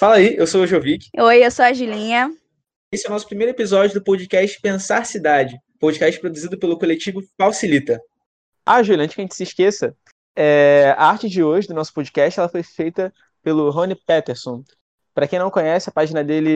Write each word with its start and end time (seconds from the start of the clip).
Fala 0.00 0.14
aí, 0.14 0.34
eu 0.34 0.46
sou 0.46 0.62
o 0.62 0.66
Jovic. 0.66 1.10
Oi, 1.14 1.44
eu 1.44 1.50
sou 1.50 1.62
a 1.62 1.74
Gilinha. 1.74 2.34
Esse 2.90 3.04
é 3.06 3.10
o 3.10 3.12
nosso 3.12 3.26
primeiro 3.26 3.52
episódio 3.52 3.92
do 3.92 4.02
podcast 4.02 4.58
Pensar 4.58 5.04
Cidade, 5.04 5.60
podcast 5.78 6.18
produzido 6.18 6.58
pelo 6.58 6.78
coletivo 6.78 7.22
Facilita. 7.36 8.00
Ah, 8.64 8.82
Júlia, 8.82 9.04
antes 9.04 9.14
que 9.14 9.20
a 9.20 9.24
gente 9.24 9.34
se 9.34 9.42
esqueça, 9.42 9.94
é, 10.34 10.94
a 10.96 11.04
arte 11.04 11.28
de 11.28 11.42
hoje 11.42 11.68
do 11.68 11.74
nosso 11.74 11.92
podcast 11.92 12.40
ela 12.40 12.48
foi 12.48 12.62
feita 12.62 13.12
pelo 13.42 13.68
Rony 13.68 13.94
Peterson. 13.94 14.64
Para 15.12 15.28
quem 15.28 15.38
não 15.38 15.50
conhece, 15.50 15.90
a 15.90 15.92
página 15.92 16.24
dele 16.24 16.54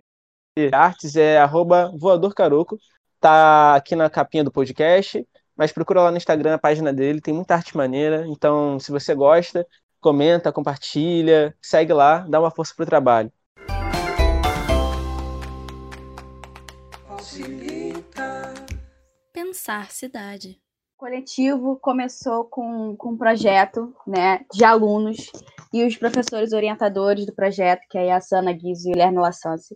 de 0.57 0.71
artes 0.73 1.15
é 1.15 1.39
voadorcaroco. 1.99 2.79
Tá 3.21 3.75
aqui 3.75 3.95
na 3.95 4.09
capinha 4.09 4.43
do 4.43 4.51
podcast, 4.51 5.23
mas 5.55 5.71
procura 5.71 6.01
lá 6.01 6.11
no 6.11 6.17
Instagram 6.17 6.55
a 6.55 6.59
página 6.59 6.95
dele, 6.95 7.21
tem 7.21 7.35
muita 7.35 7.57
arte 7.57 7.77
maneira. 7.77 8.25
Então, 8.27 8.81
se 8.81 8.91
você 8.91 9.15
gosta, 9.15 9.67
comenta, 10.05 10.53
compartilha, 10.53 11.57
segue 11.63 11.95
lá, 11.95 12.19
dá 12.29 12.39
uma 12.39 12.51
força 12.51 12.75
pro 12.77 12.85
trabalho. 12.85 13.33
Pensar 19.33 19.91
cidade. 19.91 20.61
O 20.95 20.99
coletivo 20.99 21.79
começou 21.81 22.45
com, 22.45 22.95
com 22.97 23.13
um 23.13 23.17
projeto 23.17 23.97
né, 24.07 24.45
de 24.53 24.63
alunos 24.63 25.33
e 25.73 25.83
os 25.87 25.97
professores 25.97 26.53
orientadores 26.53 27.25
do 27.25 27.35
projeto, 27.35 27.81
que 27.91 27.97
é 27.97 28.13
a 28.13 28.21
Sana 28.21 28.53
Guizo 28.53 28.91
e 28.91 28.93
o 28.93 28.97
Lerno 28.97 29.23
Lassance. 29.23 29.75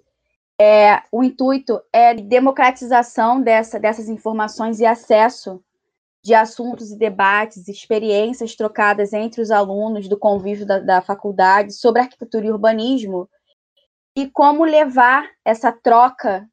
É, 0.61 1.03
o 1.11 1.25
intuito 1.25 1.81
é 1.91 2.13
democratização 2.13 3.41
dessa, 3.41 3.81
dessas 3.81 4.11
informações 4.11 4.79
e 4.79 4.85
acesso 4.85 5.63
de 6.25 6.35
assuntos 6.35 6.91
e 6.91 6.99
debates, 6.99 7.69
experiências 7.69 8.55
trocadas 8.55 9.13
entre 9.13 9.41
os 9.41 9.51
alunos 9.51 10.09
do 10.09 10.19
convívio 10.19 10.67
da, 10.67 10.79
da 10.79 11.03
faculdade 11.03 11.73
sobre 11.73 12.03
arquitetura 12.03 12.47
e 12.47 12.51
urbanismo 12.51 13.29
e 14.17 14.29
como 14.29 14.65
levar 14.65 15.31
essa 15.45 15.71
troca 15.71 16.49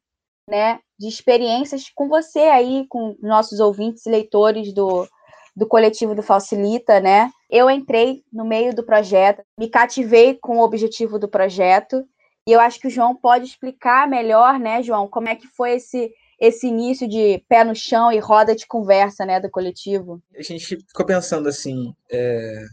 né, 0.48 0.78
de 0.98 1.08
experiências 1.08 1.90
com 1.92 2.08
você 2.08 2.38
aí, 2.38 2.86
com 2.88 3.16
nossos 3.20 3.58
ouvintes 3.58 4.06
e 4.06 4.10
leitores 4.10 4.72
do, 4.72 5.06
do 5.54 5.66
coletivo 5.66 6.14
do 6.14 6.22
Facilita, 6.22 7.00
né? 7.00 7.30
Eu 7.50 7.68
entrei 7.68 8.22
no 8.32 8.44
meio 8.44 8.74
do 8.74 8.84
projeto, 8.84 9.42
me 9.58 9.68
cativei 9.68 10.34
com 10.34 10.58
o 10.58 10.62
objetivo 10.62 11.18
do 11.18 11.28
projeto, 11.28 12.06
e 12.48 12.52
eu 12.52 12.60
acho 12.60 12.78
que 12.78 12.86
o 12.86 12.90
João 12.90 13.16
pode 13.16 13.46
explicar 13.46 14.08
melhor, 14.08 14.60
né, 14.60 14.80
João, 14.80 15.08
como 15.08 15.28
é 15.28 15.34
que 15.34 15.48
foi 15.48 15.72
esse 15.72 16.12
esse 16.38 16.66
início 16.66 17.08
de 17.08 17.42
pé 17.48 17.64
no 17.64 17.74
chão 17.74 18.12
e 18.12 18.18
roda 18.18 18.54
de 18.54 18.66
conversa, 18.66 19.24
né, 19.24 19.40
do 19.40 19.50
coletivo. 19.50 20.22
A 20.36 20.42
gente 20.42 20.64
ficou 20.64 21.06
pensando 21.06 21.48
assim, 21.48 21.94
é, 22.10 22.64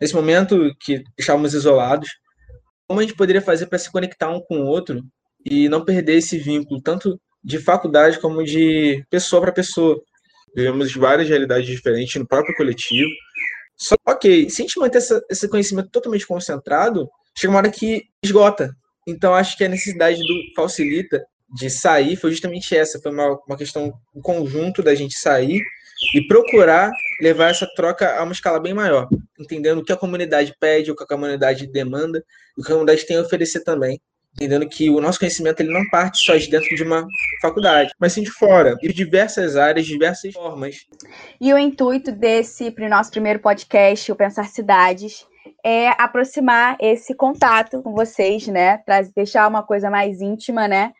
nesse 0.00 0.14
momento 0.14 0.74
que 0.80 1.04
estávamos 1.18 1.54
isolados, 1.54 2.08
como 2.86 3.00
a 3.00 3.02
gente 3.02 3.16
poderia 3.16 3.40
fazer 3.40 3.66
para 3.66 3.78
se 3.78 3.90
conectar 3.90 4.28
um 4.30 4.40
com 4.40 4.60
o 4.60 4.66
outro 4.66 5.02
e 5.44 5.68
não 5.68 5.84
perder 5.84 6.16
esse 6.16 6.38
vínculo, 6.38 6.82
tanto 6.82 7.20
de 7.42 7.58
faculdade 7.58 8.18
como 8.18 8.42
de 8.42 9.04
pessoa 9.10 9.42
para 9.42 9.52
pessoa. 9.52 10.00
Vivemos 10.54 10.94
várias 10.94 11.28
realidades 11.28 11.66
diferentes 11.66 12.14
no 12.16 12.26
próprio 12.26 12.54
coletivo. 12.56 13.10
Só 13.76 13.96
ok, 14.06 14.48
se 14.48 14.62
a 14.62 14.64
gente 14.64 14.78
manter 14.78 14.98
essa, 14.98 15.22
esse 15.28 15.48
conhecimento 15.48 15.90
totalmente 15.90 16.26
concentrado, 16.26 17.08
chega 17.36 17.52
uma 17.52 17.58
hora 17.58 17.70
que 17.70 18.04
esgota. 18.22 18.74
Então, 19.06 19.34
acho 19.34 19.56
que 19.58 19.64
a 19.64 19.68
necessidade 19.68 20.18
do 20.18 20.54
facilita 20.54 21.22
de 21.52 21.70
sair 21.70 22.16
foi 22.16 22.30
justamente 22.30 22.76
essa. 22.76 23.00
Foi 23.00 23.12
uma, 23.12 23.38
uma 23.46 23.56
questão, 23.56 23.92
um 24.14 24.20
conjunto 24.20 24.82
da 24.82 24.94
gente 24.94 25.18
sair 25.18 25.60
e 26.14 26.26
procurar 26.26 26.90
levar 27.20 27.50
essa 27.50 27.66
troca 27.74 28.18
a 28.18 28.22
uma 28.22 28.32
escala 28.32 28.60
bem 28.60 28.74
maior, 28.74 29.08
entendendo 29.38 29.78
o 29.78 29.84
que 29.84 29.92
a 29.92 29.96
comunidade 29.96 30.54
pede, 30.58 30.90
o 30.90 30.96
que 30.96 31.04
a 31.04 31.06
comunidade 31.06 31.66
demanda, 31.66 32.24
o 32.58 32.62
que 32.62 32.68
a 32.68 32.74
comunidade 32.74 33.06
tem 33.06 33.16
a 33.16 33.22
oferecer 33.22 33.60
também 33.60 34.00
entendendo 34.34 34.68
que 34.68 34.90
o 34.90 35.00
nosso 35.00 35.18
conhecimento 35.18 35.60
ele 35.60 35.72
não 35.72 35.88
parte 35.88 36.18
só 36.18 36.36
de 36.36 36.50
dentro 36.50 36.74
de 36.74 36.82
uma 36.82 37.06
faculdade, 37.40 37.92
mas 37.98 38.12
sim 38.12 38.22
de 38.22 38.30
fora, 38.30 38.74
de 38.76 38.92
diversas 38.92 39.56
áreas, 39.56 39.86
diversas 39.86 40.32
formas. 40.32 40.86
E 41.40 41.52
o 41.52 41.58
intuito 41.58 42.10
desse 42.10 42.70
para 42.70 42.86
o 42.86 42.90
nosso 42.90 43.10
primeiro 43.10 43.38
podcast, 43.38 44.10
o 44.10 44.16
Pensar 44.16 44.48
Cidades, 44.48 45.24
é 45.64 45.88
aproximar 46.02 46.76
esse 46.80 47.14
contato 47.14 47.82
com 47.82 47.92
vocês, 47.92 48.46
né? 48.48 48.78
Para 48.78 49.02
deixar 49.14 49.48
uma 49.48 49.62
coisa 49.62 49.88
mais 49.88 50.20
íntima, 50.20 50.66
né? 50.66 50.92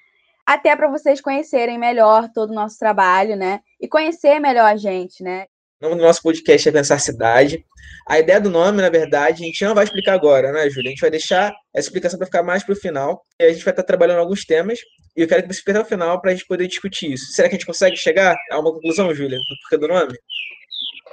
Até 0.47 0.77
para 0.77 0.91
vocês 0.91 1.21
conhecerem 1.21 1.79
melhor 1.79 2.29
todo 2.35 2.51
o 2.51 2.55
nosso 2.55 2.79
trabalho, 2.79 3.37
né? 3.37 3.61
E 3.81 3.89
conhecer 3.89 4.39
melhor 4.39 4.67
a 4.67 4.77
gente, 4.77 5.23
né? 5.23 5.47
O 5.81 5.89
nome 5.89 5.97
do 5.97 6.07
nosso 6.07 6.23
podcast 6.23 6.69
é 6.69 6.73
Pensar 6.73 6.99
Cidade. 6.99 7.65
A 8.09 8.19
ideia 8.19 8.41
do 8.41 8.51
nome, 8.51 8.81
na 8.81 8.89
verdade, 8.89 9.43
a 9.43 9.47
gente 9.47 9.65
não 9.65 9.75
vai 9.75 9.85
explicar 9.85 10.15
agora, 10.15 10.53
né, 10.53 10.69
Júlia? 10.71 10.89
A 10.89 10.91
gente 10.91 11.01
vai 11.01 11.11
deixar 11.11 11.55
essa 11.75 11.89
explicação 11.89 12.19
para 12.19 12.27
ficar 12.27 12.43
mais 12.43 12.63
para 12.63 12.73
o 12.73 12.77
final. 12.77 13.25
E 13.41 13.45
a 13.45 13.53
gente 13.53 13.65
vai 13.65 13.73
estar 13.73 13.83
trabalhando 13.83 14.19
alguns 14.19 14.45
temas. 14.45 14.79
E 15.17 15.23
eu 15.23 15.29
quero 15.29 15.43
que 15.43 15.53
você 15.53 15.59
fique 15.59 15.71
até 15.71 15.81
o 15.81 15.85
final 15.85 16.21
para 16.21 16.31
a 16.31 16.35
gente 16.35 16.47
poder 16.47 16.67
discutir 16.67 17.13
isso. 17.13 17.33
Será 17.33 17.49
que 17.49 17.55
a 17.55 17.59
gente 17.59 17.67
consegue 17.67 17.97
chegar 17.97 18.37
a 18.51 18.59
uma 18.59 18.73
conclusão, 18.73 19.15
Júlia, 19.15 19.39
do 19.39 19.57
porquê 19.63 19.79
do 19.79 19.89
nome? 19.89 20.15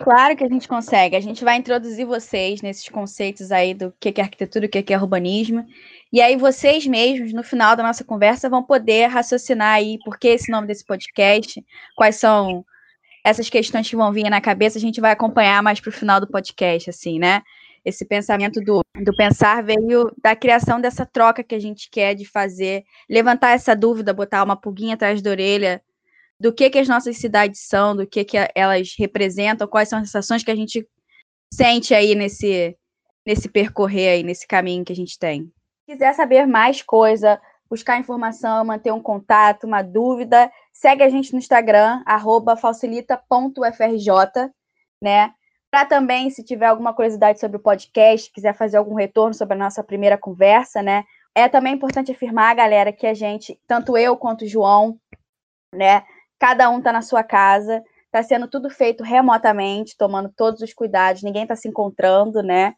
Claro 0.03 0.35
que 0.35 0.43
a 0.43 0.49
gente 0.49 0.67
consegue. 0.67 1.15
A 1.15 1.21
gente 1.21 1.43
vai 1.43 1.57
introduzir 1.57 2.05
vocês 2.05 2.61
nesses 2.61 2.87
conceitos 2.89 3.51
aí 3.51 3.73
do 3.73 3.93
que 3.99 4.13
é 4.17 4.21
arquitetura, 4.21 4.65
o 4.65 4.69
que 4.69 4.93
é 4.93 4.97
urbanismo. 4.97 5.65
E 6.11 6.21
aí 6.21 6.35
vocês 6.35 6.85
mesmos, 6.85 7.31
no 7.31 7.43
final 7.43 7.75
da 7.75 7.83
nossa 7.83 8.03
conversa, 8.03 8.49
vão 8.49 8.61
poder 8.61 9.07
raciocinar 9.07 9.75
aí 9.75 9.97
por 10.03 10.19
que 10.19 10.27
esse 10.27 10.51
nome 10.51 10.67
desse 10.67 10.85
podcast, 10.85 11.63
quais 11.95 12.17
são 12.17 12.65
essas 13.23 13.49
questões 13.49 13.89
que 13.89 13.95
vão 13.95 14.11
vir 14.11 14.29
na 14.29 14.41
cabeça, 14.41 14.77
a 14.77 14.81
gente 14.81 14.99
vai 14.99 15.11
acompanhar 15.11 15.61
mais 15.63 15.79
para 15.79 15.89
o 15.89 15.93
final 15.93 16.19
do 16.19 16.27
podcast, 16.27 16.89
assim, 16.89 17.19
né? 17.19 17.41
Esse 17.85 18.05
pensamento 18.05 18.59
do, 18.59 18.81
do 19.03 19.15
pensar 19.15 19.63
veio 19.63 20.11
da 20.21 20.35
criação 20.35 20.81
dessa 20.81 21.05
troca 21.05 21.43
que 21.43 21.55
a 21.55 21.59
gente 21.59 21.89
quer 21.89 22.13
de 22.13 22.25
fazer, 22.25 22.83
levantar 23.09 23.51
essa 23.51 23.75
dúvida, 23.75 24.13
botar 24.13 24.43
uma 24.43 24.55
pulguinha 24.55 24.95
atrás 24.95 25.21
da 25.21 25.29
orelha 25.29 25.81
do 26.39 26.51
que, 26.51 26.69
que 26.69 26.79
as 26.79 26.87
nossas 26.87 27.17
cidades 27.17 27.61
são, 27.67 27.95
do 27.95 28.05
que, 28.05 28.23
que 28.25 28.37
elas 28.55 28.95
representam, 28.97 29.67
quais 29.67 29.87
são 29.87 29.99
as 29.99 30.07
sensações 30.07 30.43
que 30.43 30.51
a 30.51 30.55
gente 30.55 30.87
sente 31.53 31.93
aí 31.93 32.15
nesse, 32.15 32.75
nesse 33.25 33.47
percorrer 33.47 34.09
aí, 34.09 34.23
nesse 34.23 34.47
caminho 34.47 34.83
que 34.83 34.91
a 34.91 34.95
gente 34.95 35.17
tem. 35.17 35.51
Se 35.91 35.97
quiser 35.97 36.13
saber 36.13 36.47
mais 36.47 36.81
coisa, 36.81 37.37
buscar 37.69 37.99
informação, 37.99 38.63
manter 38.63 38.93
um 38.93 39.01
contato, 39.01 39.65
uma 39.65 39.81
dúvida, 39.81 40.49
segue 40.71 41.03
a 41.03 41.09
gente 41.09 41.33
no 41.33 41.37
Instagram, 41.37 42.01
facilita.frj, 42.57 44.09
né? 45.03 45.33
Para 45.69 45.85
também, 45.85 46.29
se 46.29 46.45
tiver 46.45 46.67
alguma 46.67 46.93
curiosidade 46.93 47.41
sobre 47.41 47.57
o 47.57 47.59
podcast, 47.61 48.31
quiser 48.31 48.55
fazer 48.55 48.77
algum 48.77 48.93
retorno 48.95 49.33
sobre 49.33 49.55
a 49.55 49.57
nossa 49.57 49.83
primeira 49.83 50.17
conversa, 50.17 50.81
né? 50.81 51.03
É 51.35 51.49
também 51.49 51.73
importante 51.73 52.09
afirmar, 52.09 52.55
galera, 52.55 52.93
que 52.93 53.05
a 53.05 53.13
gente, 53.13 53.59
tanto 53.67 53.97
eu 53.97 54.15
quanto 54.15 54.45
o 54.45 54.47
João, 54.47 54.97
né? 55.75 56.05
Cada 56.39 56.69
um 56.69 56.77
está 56.77 56.93
na 56.93 57.01
sua 57.01 57.21
casa, 57.21 57.83
está 58.05 58.23
sendo 58.23 58.47
tudo 58.47 58.69
feito 58.69 59.03
remotamente, 59.03 59.97
tomando 59.97 60.31
todos 60.37 60.61
os 60.61 60.73
cuidados, 60.73 61.21
ninguém 61.21 61.43
está 61.43 61.57
se 61.57 61.67
encontrando, 61.67 62.41
né? 62.41 62.75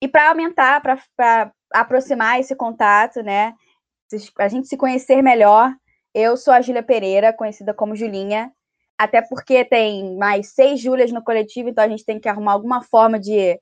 E 0.00 0.08
para 0.08 0.28
aumentar, 0.28 0.80
para 0.80 1.52
aproximar 1.72 2.40
esse 2.40 2.54
contato, 2.54 3.22
né? 3.22 3.54
a 4.38 4.48
gente 4.48 4.68
se 4.68 4.76
conhecer 4.76 5.22
melhor. 5.22 5.72
Eu 6.14 6.36
sou 6.36 6.54
a 6.54 6.60
Júlia 6.60 6.82
Pereira, 6.82 7.32
conhecida 7.32 7.74
como 7.74 7.96
Julinha, 7.96 8.52
até 8.96 9.20
porque 9.20 9.64
tem 9.64 10.16
mais 10.16 10.54
seis 10.54 10.80
Júlias 10.80 11.12
no 11.12 11.22
coletivo, 11.22 11.68
então 11.68 11.84
a 11.84 11.88
gente 11.88 12.04
tem 12.04 12.18
que 12.18 12.28
arrumar 12.28 12.52
alguma 12.52 12.82
forma 12.82 13.18
de 13.18 13.58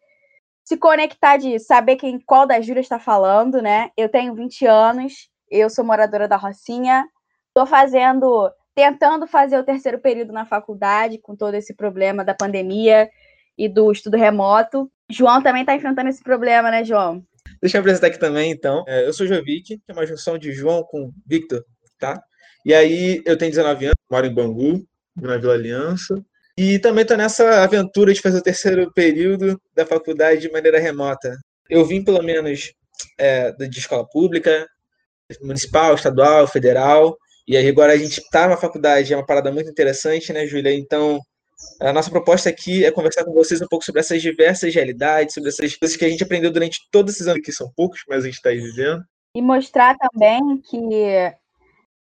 se 0.65 0.77
conectar, 0.77 1.37
de 1.37 1.59
saber 1.59 1.97
quem 1.97 2.19
qual 2.21 2.47
das 2.47 2.65
Júlias 2.65 2.87
está 2.87 2.99
falando, 2.99 3.61
né? 3.61 3.91
Eu 3.97 4.09
tenho 4.09 4.35
20 4.35 4.67
anos, 4.67 5.29
eu 5.51 5.69
sou 5.69 5.85
moradora 5.85 6.29
da 6.29 6.37
Rocinha, 6.37 7.07
estou 7.49 7.67
fazendo, 7.67 8.51
tentando 8.75 9.27
fazer 9.27 9.59
o 9.59 9.65
terceiro 9.65 9.99
período 9.99 10.33
na 10.33 10.47
faculdade, 10.47 11.19
com 11.19 11.35
todo 11.37 11.55
esse 11.55 11.75
problema 11.75 12.25
da 12.25 12.35
pandemia 12.35 13.11
e 13.59 13.69
do 13.69 13.91
estudo 13.91 14.17
remoto. 14.17 14.91
João 15.11 15.43
também 15.43 15.63
está 15.63 15.75
enfrentando 15.75 16.09
esse 16.09 16.23
problema, 16.23 16.71
né, 16.71 16.85
João? 16.85 17.25
Deixa 17.61 17.77
eu 17.77 17.81
apresentar 17.81 18.09
aqui 18.09 18.19
também, 18.19 18.51
então. 18.51 18.85
É, 18.87 19.07
eu 19.07 19.13
sou 19.13 19.27
Jovic, 19.27 19.79
que 19.79 19.81
é 19.89 19.93
uma 19.93 20.07
junção 20.07 20.39
de 20.39 20.53
João 20.53 20.83
com 20.83 21.13
Victor, 21.27 21.65
tá? 21.99 22.23
E 22.65 22.73
aí 22.73 23.23
eu 23.27 23.37
tenho 23.37 23.51
19 23.51 23.87
anos, 23.87 23.97
moro 24.11 24.27
em 24.27 24.35
Bangu, 24.35 24.87
na 25.17 25.37
Vila 25.37 25.55
Aliança. 25.55 26.15
E 26.57 26.79
também 26.79 27.03
estou 27.03 27.17
nessa 27.17 27.63
aventura 27.63 28.13
de 28.15 28.21
fazer 28.21 28.39
o 28.39 28.43
terceiro 28.43 28.93
período 28.93 29.61
da 29.75 29.85
faculdade 29.85 30.41
de 30.41 30.53
maneira 30.53 30.79
remota. 30.79 31.37
Eu 31.69 31.85
vim, 31.85 32.03
pelo 32.03 32.23
menos, 32.23 32.73
é, 33.19 33.53
de 33.53 33.79
escola 33.79 34.09
pública, 34.09 34.67
municipal, 35.43 35.95
estadual, 35.95 36.47
federal. 36.47 37.17
E 37.47 37.57
aí 37.57 37.69
agora 37.69 37.93
a 37.93 37.97
gente 37.97 38.21
está 38.21 38.49
na 38.49 38.57
faculdade, 38.57 39.13
é 39.13 39.17
uma 39.17 39.27
parada 39.27 39.51
muito 39.53 39.69
interessante, 39.69 40.33
né, 40.33 40.47
Júlia? 40.47 40.73
Então, 40.73 41.21
a 41.81 41.93
nossa 41.93 42.11
proposta 42.11 42.49
aqui 42.49 42.85
é 42.85 42.91
conversar 42.91 43.25
com 43.25 43.33
vocês 43.33 43.61
um 43.61 43.67
pouco 43.67 43.85
sobre 43.85 44.01
essas 44.01 44.23
diversas 44.23 44.75
realidades, 44.75 45.35
sobre 45.35 45.51
essas 45.51 45.77
coisas 45.77 45.97
que 45.97 46.05
a 46.05 46.09
gente 46.09 46.23
aprendeu 46.23 46.53
durante 46.53 46.81
todos 46.91 47.15
esses 47.15 47.27
anos, 47.27 47.43
que 47.43 47.53
são 47.53 47.71
poucos, 47.77 48.01
mas 48.09 48.25
a 48.25 48.27
gente 48.27 48.37
está 48.37 48.51
vivendo. 48.51 49.03
E 49.37 49.43
mostrar 49.43 49.97
também 49.97 50.59
que 50.59 51.35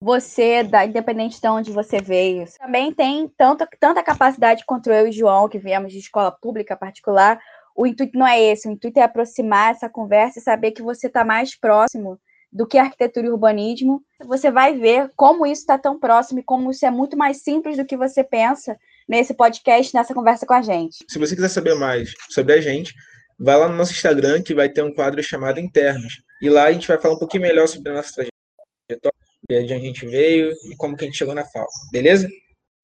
você, 0.02 0.64
independente 0.88 1.40
de 1.40 1.48
onde 1.48 1.72
você 1.72 2.02
veio, 2.02 2.46
também 2.58 2.92
tem 2.92 3.32
tanto, 3.38 3.68
tanta 3.80 4.02
capacidade 4.02 4.66
quanto 4.66 4.92
eu 4.92 5.08
e 5.08 5.12
João, 5.12 5.48
que 5.48 5.60
viemos 5.60 5.94
de 5.94 6.00
escola 6.00 6.32
pública 6.32 6.76
particular. 6.76 7.40
O 7.76 7.86
intuito 7.86 8.18
não 8.18 8.28
é 8.28 8.42
esse, 8.42 8.68
o 8.68 8.72
intuito 8.72 9.00
é 9.00 9.04
aproximar 9.04 9.72
essa 9.72 9.88
conversa 9.88 10.40
e 10.40 10.42
saber 10.42 10.72
que 10.72 10.82
você 10.82 11.08
está 11.08 11.24
mais 11.24 11.58
próximo 11.58 12.20
do 12.52 12.68
que 12.68 12.78
arquitetura 12.78 13.28
e 13.28 13.30
urbanismo, 13.30 14.04
você 14.26 14.52
vai 14.52 14.78
ver 14.78 15.10
como 15.16 15.46
isso 15.46 15.62
está 15.62 15.78
tão 15.78 15.98
próximo 15.98 16.40
e 16.40 16.44
como 16.44 16.70
isso 16.70 16.86
é 16.86 16.92
muito 16.92 17.18
mais 17.18 17.44
simples 17.44 17.78
do 17.78 17.86
que 17.86 17.96
você 17.96 18.24
pensa 18.24 18.78
nesse 19.12 19.34
podcast, 19.34 19.94
nessa 19.94 20.14
conversa 20.14 20.46
com 20.46 20.54
a 20.54 20.62
gente. 20.62 21.04
Se 21.10 21.20
você 21.20 21.36
quiser 21.36 21.50
saber 21.50 21.76
mais 21.76 22.14
sobre 22.30 22.54
a 22.54 22.62
gente, 22.62 22.94
vai 23.38 23.58
lá 23.58 23.68
no 23.68 23.76
nosso 23.76 23.92
Instagram 23.92 24.42
que 24.42 24.56
vai 24.56 24.70
ter 24.70 24.82
um 24.84 24.94
quadro 24.94 25.22
chamado 25.22 25.60
Internos. 25.60 26.24
E 26.42 26.50
lá 26.50 26.64
a 26.64 26.72
gente 26.72 26.88
vai 26.88 26.98
falar 26.98 27.16
um 27.16 27.20
pouquinho 27.20 27.44
melhor 27.44 27.68
sobre 27.68 27.92
a 27.92 27.96
nossa 27.96 28.14
trajetória, 28.14 29.18
de 29.50 29.64
onde 29.64 29.74
a 29.74 29.80
gente 29.80 30.06
veio 30.06 30.54
e 30.72 30.78
como 30.78 30.96
que 30.96 31.04
a 31.04 31.08
gente 31.08 31.18
chegou 31.18 31.36
na 31.36 31.44
FAO. 31.44 31.68
Beleza? 31.92 32.30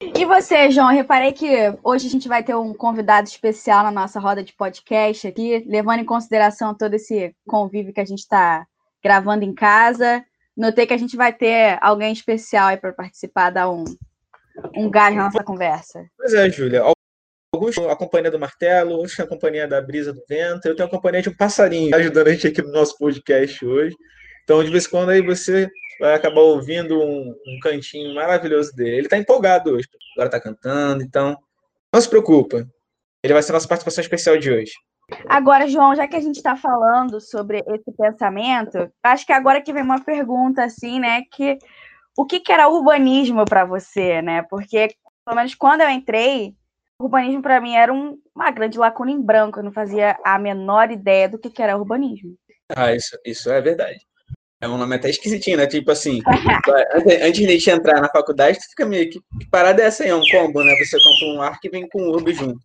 E 0.02 0.26
você, 0.26 0.70
João? 0.70 0.92
Eu 0.92 0.98
reparei 0.98 1.32
que 1.32 1.48
hoje 1.82 2.08
a 2.08 2.10
gente 2.10 2.28
vai 2.28 2.44
ter 2.44 2.56
um 2.56 2.74
convidado 2.74 3.30
especial 3.30 3.86
na 3.86 3.92
nossa 3.92 4.20
roda 4.20 4.44
de 4.44 4.52
podcast 4.52 5.28
aqui, 5.28 5.64
levando 5.66 6.02
em 6.02 6.06
consideração 6.06 6.76
todo 6.76 6.94
esse 6.94 7.34
convívio 7.48 7.94
que 7.94 8.02
a 8.02 8.06
gente 8.06 8.20
está 8.20 8.68
gravando 9.02 9.46
em 9.46 9.54
casa. 9.54 10.26
Notei 10.58 10.86
que 10.86 10.94
a 10.94 10.98
gente 10.98 11.16
vai 11.16 11.32
ter 11.32 11.80
alguém 11.82 12.12
especial 12.12 12.68
aí 12.68 12.78
para 12.78 12.92
participar, 12.92 13.50
dar 13.50 13.72
um, 13.72 13.86
um 14.76 14.90
gás 14.90 15.16
na 15.16 15.26
nossa 15.26 15.44
conversa. 15.44 16.06
Pois 16.18 16.34
é, 16.34 16.50
Júlia. 16.50 16.84
Alguns 17.54 17.78
a 17.78 17.96
companhia 17.96 18.30
do 18.30 18.40
martelo, 18.40 18.92
outros 18.92 19.20
a 19.20 19.26
companhia 19.26 19.68
da 19.68 19.82
brisa 19.82 20.14
do 20.14 20.22
vento. 20.28 20.68
Eu 20.68 20.76
tenho 20.76 20.88
a 20.88 20.92
companhia 20.92 21.22
de 21.22 21.30
um 21.30 21.36
passarinho 21.36 21.96
ajudando 21.96 22.28
a 22.28 22.32
gente 22.32 22.48
aqui 22.48 22.62
no 22.62 22.72
nosso 22.72 22.98
podcast 22.98 23.66
hoje. 23.66 23.96
Então, 24.44 24.64
de 24.64 24.70
vez 24.70 24.86
em 24.86 24.90
quando 24.90 25.10
aí 25.10 25.22
você 25.22 25.70
vai 26.00 26.14
acabar 26.14 26.42
ouvindo 26.42 27.00
um, 27.00 27.30
um 27.30 27.60
cantinho 27.62 28.14
maravilhoso 28.14 28.74
dele. 28.76 28.98
Ele 28.98 29.08
está 29.08 29.18
empolgado 29.18 29.72
hoje, 29.72 29.88
agora 30.16 30.28
está 30.28 30.40
cantando, 30.40 31.04
então 31.04 31.38
não 31.94 32.02
se 32.02 32.10
preocupa. 32.10 32.66
Ele 33.24 33.34
vai 33.34 33.42
ser 33.42 33.52
a 33.52 33.54
nossa 33.54 33.68
participação 33.68 34.02
especial 34.02 34.38
de 34.38 34.52
hoje. 34.52 34.74
Agora, 35.28 35.68
João, 35.68 35.96
já 35.96 36.08
que 36.08 36.16
a 36.16 36.22
gente 36.22 36.36
está 36.36 36.56
falando 36.56 37.20
sobre 37.22 37.64
esse 37.68 37.92
pensamento, 37.98 38.92
acho 39.02 39.26
que 39.26 39.32
agora 39.32 39.62
que 39.62 39.72
vem 39.72 39.84
uma 39.84 40.04
pergunta 40.04 40.64
assim, 40.64 41.00
né, 41.00 41.24
que 41.32 41.58
o 42.18 42.26
que, 42.26 42.40
que 42.40 42.52
era 42.52 42.68
urbanismo 42.68 43.46
para 43.46 43.64
você, 43.64 44.22
né? 44.22 44.42
Porque 44.50 44.90
pelo 45.24 45.38
menos 45.38 45.54
quando 45.54 45.82
eu 45.82 45.90
entrei, 45.90 46.56
urbanismo 47.00 47.42
para 47.42 47.62
mim 47.62 47.76
era 47.76 47.94
um, 47.94 48.18
uma 48.36 48.50
grande 48.50 48.78
lacuna 48.78 49.12
em 49.12 49.22
branco, 49.22 49.60
eu 49.60 49.64
não 49.64 49.72
fazia 49.72 50.18
a 50.26 50.40
menor 50.40 50.90
ideia 50.90 51.30
do 51.30 51.38
que, 51.38 51.50
que 51.50 51.62
era 51.62 51.78
urbanismo. 51.78 52.36
Ah, 52.76 52.94
isso, 52.94 53.18
isso 53.24 53.52
é 53.52 53.62
verdade. 53.62 54.00
É 54.60 54.68
um 54.68 54.78
nome 54.78 54.96
até 54.96 55.10
esquisitinho, 55.10 55.58
né? 55.58 55.68
Tipo 55.68 55.92
assim, 55.92 56.20
antes 57.22 57.40
de 57.40 57.46
a 57.46 57.50
gente 57.52 57.70
entrar 57.70 58.02
na 58.02 58.10
faculdade, 58.10 58.58
tu 58.58 58.70
fica 58.70 58.86
meio 58.88 59.10
que, 59.10 59.20
que 59.20 59.50
parada 59.52 59.84
é 59.84 59.86
essa 59.86 60.04
aí? 60.04 60.10
É 60.10 60.16
um 60.16 60.26
combo, 60.32 60.64
né? 60.64 60.74
Você 60.84 60.98
compra 60.98 61.28
um 61.28 61.42
arco 61.42 61.60
e 61.64 61.70
vem 61.70 61.88
com 61.88 62.02
o 62.02 62.12
urbo 62.12 62.34
junto. 62.34 62.60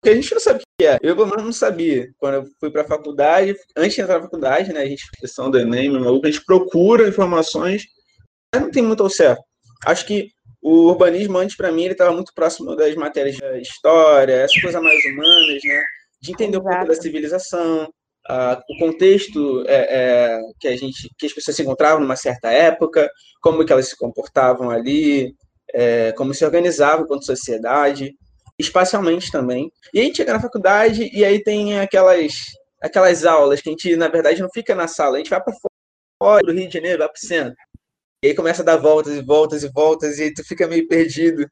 Porque 0.00 0.10
a 0.10 0.14
gente 0.14 0.32
não 0.32 0.40
sabe 0.40 0.58
o 0.58 0.62
que 0.80 0.86
é. 0.86 0.98
Eu, 1.00 1.14
pelo 1.14 1.28
menos, 1.28 1.44
não 1.44 1.52
sabia. 1.52 2.10
Quando 2.18 2.34
eu 2.34 2.46
fui 2.58 2.70
pra 2.70 2.84
faculdade, 2.84 3.54
antes 3.76 3.94
de 3.94 4.00
entrar 4.00 4.16
na 4.16 4.22
faculdade, 4.22 4.72
né? 4.72 4.80
A 4.80 4.86
gente, 4.86 5.08
questão 5.20 5.50
do 5.50 5.58
Enem, 5.58 5.90
a 5.96 6.26
gente 6.26 6.44
procura 6.44 7.08
informações, 7.08 7.84
não 8.60 8.70
tem 8.70 8.82
muito 8.82 9.02
ao 9.02 9.10
certo. 9.10 9.42
Acho 9.84 10.06
que 10.06 10.30
o 10.62 10.88
urbanismo, 10.88 11.38
antes, 11.38 11.56
para 11.56 11.70
mim, 11.70 11.84
ele 11.84 11.92
estava 11.92 12.12
muito 12.12 12.32
próximo 12.34 12.74
das 12.74 12.94
matérias 12.94 13.36
de 13.36 13.60
história, 13.60 14.32
essas 14.32 14.60
coisas 14.60 14.82
mais 14.82 15.04
humanas, 15.04 15.62
né? 15.64 15.82
De 16.20 16.32
entender 16.32 16.56
Exato. 16.56 16.68
um 16.68 16.70
pouco 16.70 16.88
da 16.88 17.02
civilização, 17.02 17.84
uh, 18.28 18.60
o 18.68 18.78
contexto 18.78 19.64
é, 19.68 19.86
é, 19.90 20.40
que 20.58 20.68
a 20.68 20.76
gente, 20.76 21.08
que 21.16 21.26
as 21.26 21.32
pessoas 21.32 21.56
se 21.56 21.62
encontravam 21.62 22.00
numa 22.00 22.16
certa 22.16 22.50
época, 22.50 23.08
como 23.40 23.64
que 23.64 23.72
elas 23.72 23.88
se 23.88 23.96
comportavam 23.96 24.70
ali, 24.70 25.34
é, 25.72 26.12
como 26.12 26.34
se 26.34 26.44
organizavam 26.44 27.04
enquanto 27.04 27.26
sociedade, 27.26 28.14
espacialmente 28.58 29.30
também. 29.30 29.70
E 29.92 30.00
a 30.00 30.02
gente 30.02 30.16
chega 30.16 30.32
na 30.32 30.40
faculdade 30.40 31.10
e 31.12 31.24
aí 31.24 31.42
tem 31.42 31.78
aquelas 31.78 32.32
aquelas 32.80 33.24
aulas 33.24 33.60
que 33.60 33.68
a 33.68 33.72
gente, 33.72 33.96
na 33.96 34.08
verdade, 34.08 34.42
não 34.42 34.50
fica 34.50 34.74
na 34.74 34.86
sala, 34.86 35.16
a 35.16 35.18
gente 35.18 35.30
vai 35.30 35.42
para 35.42 35.54
fora 36.22 36.42
do 36.42 36.52
Rio 36.52 36.68
de 36.68 36.74
Janeiro, 36.74 36.98
vai 36.98 37.08
para 37.08 37.16
o 37.16 37.26
centro. 37.26 37.54
E 38.26 38.30
aí 38.30 38.34
começa 38.34 38.62
a 38.62 38.64
dar 38.64 38.76
voltas 38.76 39.14
e 39.14 39.22
voltas 39.22 39.62
e 39.62 39.68
voltas, 39.68 40.18
e 40.18 40.24
aí 40.24 40.34
tu 40.34 40.44
fica 40.44 40.66
meio 40.66 40.88
perdido. 40.88 41.46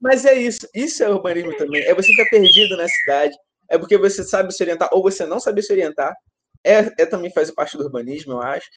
Mas 0.00 0.24
é 0.24 0.34
isso, 0.34 0.68
isso 0.72 1.02
é 1.02 1.08
urbanismo 1.08 1.56
também. 1.56 1.82
É 1.82 1.92
você 1.92 2.12
estar 2.12 2.30
perdido 2.30 2.76
na 2.76 2.86
cidade, 2.86 3.34
é 3.68 3.76
porque 3.76 3.98
você 3.98 4.22
sabe 4.22 4.52
se 4.54 4.62
orientar 4.62 4.88
ou 4.92 5.02
você 5.02 5.26
não 5.26 5.40
sabe 5.40 5.60
se 5.60 5.72
orientar. 5.72 6.14
É, 6.64 6.78
é 7.02 7.04
também 7.04 7.32
faz 7.32 7.50
parte 7.50 7.76
do 7.76 7.82
urbanismo, 7.82 8.34
eu 8.34 8.42
acho. 8.42 8.68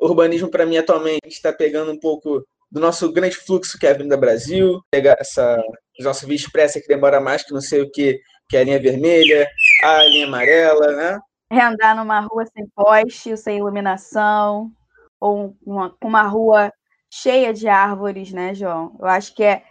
O 0.00 0.06
urbanismo, 0.06 0.48
para 0.48 0.64
mim, 0.64 0.78
atualmente, 0.78 1.28
está 1.28 1.52
pegando 1.52 1.92
um 1.92 2.00
pouco 2.00 2.42
do 2.70 2.80
nosso 2.80 3.12
grande 3.12 3.36
fluxo 3.36 3.78
que 3.78 3.86
é 3.86 3.90
a 3.90 3.92
Avenida 3.92 4.16
Brasil, 4.16 4.80
pegar 4.90 5.16
essa 5.20 5.62
nossa 6.00 6.26
via 6.26 6.36
expressa 6.36 6.80
que 6.80 6.88
demora 6.88 7.20
mais 7.20 7.42
que 7.42 7.52
não 7.52 7.60
sei 7.60 7.82
o 7.82 7.90
que, 7.90 8.18
que 8.48 8.56
é 8.56 8.60
a 8.60 8.64
linha 8.64 8.80
vermelha, 8.80 9.46
a 9.82 10.04
linha 10.04 10.26
amarela, 10.26 10.92
né? 10.92 11.20
É 11.50 11.60
andar 11.60 11.94
numa 11.94 12.20
rua 12.20 12.46
sem 12.46 12.66
poste, 12.74 13.36
sem 13.36 13.58
iluminação, 13.58 14.72
ou 15.20 15.56
uma, 15.64 15.94
uma 16.02 16.22
rua 16.22 16.72
cheia 17.10 17.52
de 17.52 17.68
árvores, 17.68 18.32
né, 18.32 18.54
João? 18.54 18.96
Eu 18.98 19.06
acho 19.06 19.34
que 19.34 19.42
é 19.42 19.62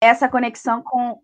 essa 0.00 0.28
conexão 0.28 0.82
com, 0.82 1.20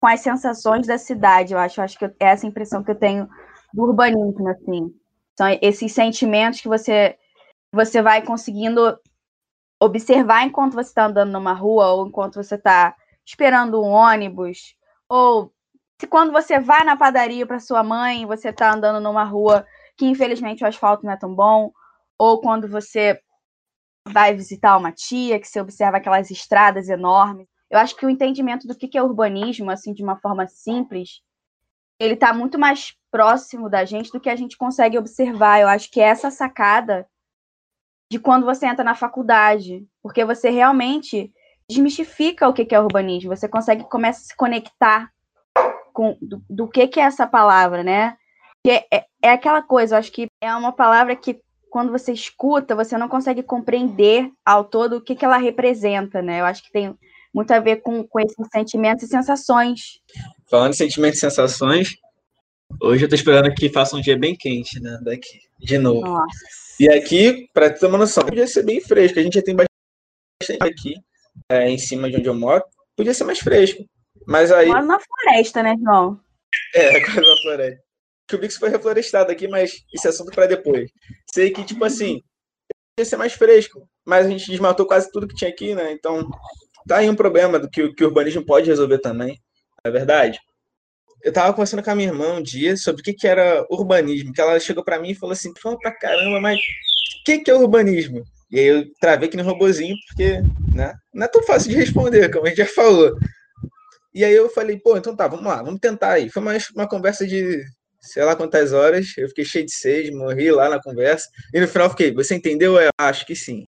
com 0.00 0.06
as 0.06 0.20
sensações 0.20 0.86
da 0.86 0.98
cidade, 0.98 1.54
eu 1.54 1.58
acho, 1.58 1.80
eu 1.80 1.84
acho 1.84 1.98
que 1.98 2.04
é 2.04 2.14
essa 2.18 2.46
impressão 2.46 2.82
que 2.82 2.90
eu 2.90 2.98
tenho 2.98 3.28
do 3.72 3.82
urbanismo, 3.82 4.48
assim. 4.48 4.92
São 5.38 5.46
esses 5.62 5.92
sentimentos 5.92 6.60
que 6.60 6.68
você 6.68 7.16
você 7.72 8.02
vai 8.02 8.20
conseguindo 8.20 8.98
observar 9.80 10.44
enquanto 10.44 10.74
você 10.74 10.88
está 10.90 11.06
andando 11.06 11.30
numa 11.30 11.52
rua 11.52 11.92
ou 11.92 12.08
enquanto 12.08 12.34
você 12.34 12.56
está 12.56 12.96
esperando 13.24 13.80
um 13.80 13.90
ônibus 13.90 14.74
ou 15.08 15.52
se 16.00 16.06
quando 16.06 16.32
você 16.32 16.58
vai 16.58 16.82
na 16.82 16.96
padaria 16.96 17.46
para 17.46 17.60
sua 17.60 17.82
mãe, 17.84 18.26
você 18.26 18.48
está 18.48 18.74
andando 18.74 19.00
numa 19.00 19.22
rua 19.22 19.64
que 19.96 20.06
infelizmente 20.06 20.64
o 20.64 20.66
asfalto 20.66 21.04
não 21.04 21.12
é 21.12 21.16
tão 21.16 21.32
bom, 21.34 21.72
ou 22.20 22.38
quando 22.38 22.68
você 22.68 23.18
vai 24.06 24.34
visitar 24.34 24.76
uma 24.76 24.92
tia, 24.92 25.40
que 25.40 25.48
você 25.48 25.58
observa 25.58 25.96
aquelas 25.96 26.30
estradas 26.30 26.90
enormes. 26.90 27.48
Eu 27.70 27.78
acho 27.78 27.96
que 27.96 28.04
o 28.04 28.10
entendimento 28.10 28.66
do 28.68 28.76
que 28.76 28.98
é 28.98 29.02
urbanismo, 29.02 29.70
assim, 29.70 29.94
de 29.94 30.02
uma 30.02 30.18
forma 30.18 30.46
simples, 30.46 31.22
ele 31.98 32.14
está 32.14 32.34
muito 32.34 32.58
mais 32.58 32.94
próximo 33.10 33.70
da 33.70 33.86
gente 33.86 34.12
do 34.12 34.20
que 34.20 34.28
a 34.28 34.36
gente 34.36 34.58
consegue 34.58 34.98
observar. 34.98 35.60
Eu 35.60 35.68
acho 35.68 35.90
que 35.90 35.98
é 35.98 36.08
essa 36.08 36.30
sacada 36.30 37.08
de 38.12 38.18
quando 38.18 38.44
você 38.44 38.66
entra 38.66 38.84
na 38.84 38.94
faculdade, 38.94 39.86
porque 40.02 40.22
você 40.22 40.50
realmente 40.50 41.32
desmistifica 41.70 42.46
o 42.46 42.52
que 42.52 42.74
é 42.74 42.80
urbanismo, 42.80 43.34
você 43.34 43.48
consegue 43.48 43.84
começa 43.84 44.20
a 44.20 44.24
se 44.24 44.36
conectar 44.36 45.10
com 45.94 46.18
do, 46.20 46.44
do 46.50 46.68
que, 46.68 47.00
é 47.00 47.02
essa 47.02 47.26
palavra, 47.26 47.82
né? 47.82 48.18
Que 48.62 48.72
é, 48.72 48.86
é, 48.92 49.06
é 49.22 49.30
aquela 49.30 49.62
coisa, 49.62 49.94
eu 49.94 49.98
acho 50.00 50.12
que 50.12 50.26
é 50.42 50.54
uma 50.54 50.72
palavra 50.72 51.16
que 51.16 51.40
quando 51.70 51.92
você 51.92 52.12
escuta, 52.12 52.74
você 52.74 52.98
não 52.98 53.08
consegue 53.08 53.42
compreender 53.42 54.30
ao 54.44 54.64
todo 54.64 54.96
o 54.96 55.00
que, 55.00 55.14
que 55.14 55.24
ela 55.24 55.36
representa, 55.36 56.20
né? 56.20 56.40
Eu 56.40 56.44
acho 56.44 56.62
que 56.62 56.72
tem 56.72 56.94
muito 57.32 57.50
a 57.52 57.60
ver 57.60 57.76
com, 57.76 58.06
com 58.06 58.20
esses 58.20 58.36
sentimentos 58.52 59.04
e 59.04 59.08
sensações. 59.08 60.00
Falando 60.50 60.72
de 60.72 60.78
sentimentos 60.78 61.18
e 61.18 61.20
sensações, 61.20 61.94
hoje 62.82 63.04
eu 63.04 63.08
tô 63.08 63.14
esperando 63.14 63.54
que 63.54 63.68
faça 63.68 63.96
um 63.96 64.00
dia 64.00 64.18
bem 64.18 64.36
quente, 64.36 64.80
né? 64.80 64.98
Daqui, 65.02 65.40
de 65.58 65.78
novo. 65.78 66.00
Nossa. 66.02 66.44
E 66.78 66.88
aqui, 66.88 67.48
para 67.54 67.70
ter 67.70 67.86
uma 67.86 67.98
noção, 67.98 68.24
podia 68.24 68.46
ser 68.46 68.64
bem 68.64 68.80
fresco. 68.80 69.18
A 69.18 69.22
gente 69.22 69.34
já 69.34 69.42
tem 69.42 69.54
bastante 69.54 70.58
aqui, 70.60 70.94
é, 71.48 71.70
em 71.70 71.78
cima 71.78 72.10
de 72.10 72.16
onde 72.16 72.28
eu 72.28 72.34
moro. 72.34 72.64
Podia 72.96 73.14
ser 73.14 73.24
mais 73.24 73.38
fresco. 73.38 73.84
Mas 74.26 74.50
aí. 74.50 74.68
Moro 74.68 74.86
na 74.86 74.98
floresta, 74.98 75.62
né, 75.62 75.74
João? 75.80 76.20
É, 76.74 77.00
quase 77.04 77.20
na 77.20 77.36
floresta. 77.42 77.89
Que 78.38 78.46
isso 78.46 78.60
foi 78.60 78.70
reflorestado 78.70 79.30
aqui, 79.30 79.48
mas 79.48 79.82
é 80.04 80.08
assunto 80.08 80.30
para 80.32 80.46
depois. 80.46 80.90
Sei 81.32 81.50
que, 81.50 81.64
tipo 81.64 81.84
assim, 81.84 82.20
podia 82.96 83.08
ser 83.08 83.16
mais 83.16 83.32
fresco, 83.32 83.88
mas 84.06 84.26
a 84.26 84.28
gente 84.28 84.50
desmatou 84.50 84.86
quase 84.86 85.10
tudo 85.10 85.26
que 85.26 85.34
tinha 85.34 85.50
aqui, 85.50 85.74
né? 85.74 85.92
Então, 85.92 86.28
tá 86.86 86.98
aí 86.98 87.08
um 87.08 87.14
problema 87.14 87.58
do 87.58 87.68
que, 87.68 87.92
que 87.94 88.04
o 88.04 88.08
urbanismo 88.08 88.44
pode 88.44 88.68
resolver 88.68 88.98
também, 88.98 89.38
não 89.84 89.90
é 89.90 89.90
verdade? 89.90 90.38
Eu 91.22 91.32
tava 91.32 91.52
conversando 91.52 91.82
com 91.82 91.90
a 91.90 91.94
minha 91.94 92.08
irmã 92.08 92.34
um 92.34 92.42
dia 92.42 92.76
sobre 92.76 93.02
o 93.02 93.04
que, 93.04 93.12
que 93.12 93.26
era 93.26 93.64
urbanismo, 93.70 94.32
que 94.32 94.40
ela 94.40 94.58
chegou 94.58 94.82
para 94.82 94.98
mim 94.98 95.10
e 95.10 95.14
falou 95.14 95.32
assim, 95.32 95.52
fala 95.60 95.78
pra 95.78 95.92
caramba, 95.94 96.40
mas 96.40 96.58
o 96.58 97.24
que, 97.24 97.38
que 97.38 97.50
é 97.50 97.54
urbanismo? 97.54 98.24
E 98.50 98.58
aí 98.58 98.66
eu 98.66 98.84
travei 99.00 99.28
aqui 99.28 99.36
no 99.36 99.44
robozinho, 99.44 99.94
porque 100.08 100.40
né, 100.74 100.94
não 101.14 101.24
é 101.24 101.28
tão 101.28 101.42
fácil 101.42 101.70
de 101.70 101.76
responder, 101.76 102.30
como 102.30 102.46
a 102.46 102.48
gente 102.48 102.58
já 102.58 102.66
falou. 102.66 103.16
E 104.12 104.24
aí 104.24 104.34
eu 104.34 104.50
falei, 104.50 104.78
pô, 104.78 104.96
então 104.96 105.14
tá, 105.14 105.28
vamos 105.28 105.46
lá, 105.46 105.62
vamos 105.62 105.78
tentar 105.78 106.12
aí. 106.12 106.28
Foi 106.28 106.42
uma, 106.42 106.52
uma 106.74 106.88
conversa 106.88 107.26
de 107.26 107.62
sei 108.00 108.24
lá 108.24 108.34
quantas 108.34 108.72
horas, 108.72 109.06
eu 109.16 109.28
fiquei 109.28 109.44
cheio 109.44 109.66
de 109.66 109.74
sede, 109.74 110.10
morri 110.10 110.50
lá 110.50 110.68
na 110.68 110.80
conversa, 110.80 111.28
e 111.52 111.60
no 111.60 111.68
final 111.68 111.90
fiquei, 111.90 112.12
você 112.12 112.34
entendeu? 112.34 112.80
Eu 112.80 112.90
acho 112.98 113.26
que 113.26 113.36
sim. 113.36 113.64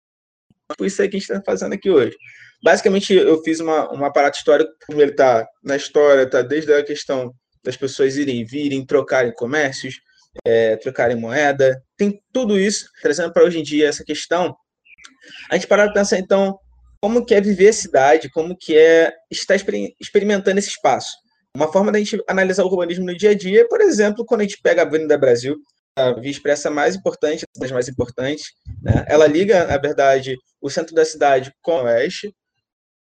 Por 0.78 0.88
isso 0.88 1.02
é 1.02 1.08
que 1.08 1.18
a 1.18 1.20
gente 1.20 1.30
está 1.30 1.44
fazendo 1.46 1.74
aqui 1.74 1.90
hoje. 1.90 2.16
Basicamente, 2.64 3.14
eu 3.14 3.42
fiz 3.44 3.60
uma, 3.60 3.90
uma 3.92 4.08
aparato 4.08 4.38
histórico, 4.38 4.72
como 4.86 5.02
ele 5.02 5.12
está 5.12 5.48
na 5.64 5.76
história, 5.76 6.30
tá 6.30 6.42
desde 6.42 6.74
a 6.74 6.84
questão 6.84 7.34
das 7.64 7.76
pessoas 7.76 8.18
irem, 8.18 8.46
virem, 8.46 8.86
trocarem 8.86 9.34
comércios, 9.34 9.96
é, 10.46 10.76
trocarem 10.78 11.18
moeda, 11.18 11.82
tem 11.98 12.22
tudo 12.32 12.60
isso, 12.60 12.86
trazendo 13.02 13.34
para 13.34 13.44
hoje 13.44 13.60
em 13.60 13.64
dia 13.64 13.88
essa 13.88 14.04
questão. 14.04 14.56
A 15.50 15.56
gente 15.56 15.68
para 15.68 15.92
pensar, 15.92 16.20
então, 16.20 16.58
como 17.02 17.26
que 17.26 17.34
é 17.34 17.42
viver 17.42 17.70
a 17.70 17.74
cidade, 17.74 18.30
como 18.30 18.56
que 18.56 18.78
é 18.78 19.12
estar 19.30 19.56
experimentando 20.00 20.60
esse 20.60 20.70
espaço. 20.70 21.12
Uma 21.56 21.72
forma 21.72 21.92
da 21.92 22.00
gente 22.00 22.22
analisar 22.28 22.64
o 22.64 22.68
urbanismo 22.68 23.06
no 23.06 23.16
dia 23.16 23.32
a 23.32 23.36
dia 23.36 23.62
é, 23.62 23.68
por 23.68 23.82
exemplo, 23.82 24.26
quando 24.26 24.42
a 24.42 24.44
gente 24.44 24.62
pega 24.62 24.82
a 24.82 24.86
Avenida 24.86 25.18
Brasil, 25.18 25.58
a 25.96 26.12
via 26.14 26.32
expressa 26.32 26.70
mais 26.70 26.96
importante, 26.96 27.46
das 27.58 27.72
mais 27.72 27.90
importantes. 27.90 28.54
Né? 28.82 29.06
Ela 29.08 29.28
liga, 29.28 29.66
na 29.66 29.78
verdade, 29.78 30.38
o 30.62 30.70
centro 30.70 30.96
da 30.96 31.04
cidade 31.04 31.54
com 31.62 31.74
o 31.74 31.84
oeste, 31.84 32.34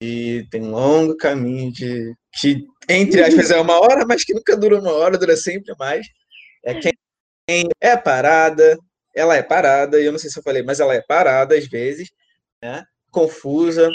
e 0.01 0.47
tem 0.49 0.63
um 0.63 0.71
longo 0.71 1.15
caminho 1.15 1.71
de 1.71 2.15
que, 2.33 2.65
entre 2.89 3.21
aspas, 3.21 3.51
é 3.51 3.59
uma 3.59 3.79
hora, 3.79 4.03
mas 4.03 4.23
que 4.23 4.33
nunca 4.33 4.57
dura 4.57 4.79
uma 4.79 4.91
hora, 4.91 5.17
dura 5.17 5.37
sempre 5.37 5.75
mais. 5.77 6.07
É 6.65 6.73
quem 6.73 7.67
é 7.79 7.95
parada, 7.95 8.79
ela 9.15 9.35
é 9.35 9.43
parada, 9.43 10.01
e 10.01 10.05
eu 10.05 10.11
não 10.11 10.17
sei 10.17 10.31
se 10.31 10.39
eu 10.39 10.43
falei, 10.43 10.63
mas 10.63 10.79
ela 10.79 10.95
é 10.95 11.01
parada 11.01 11.55
às 11.55 11.67
vezes, 11.67 12.09
né? 12.63 12.83
Confusa, 13.11 13.89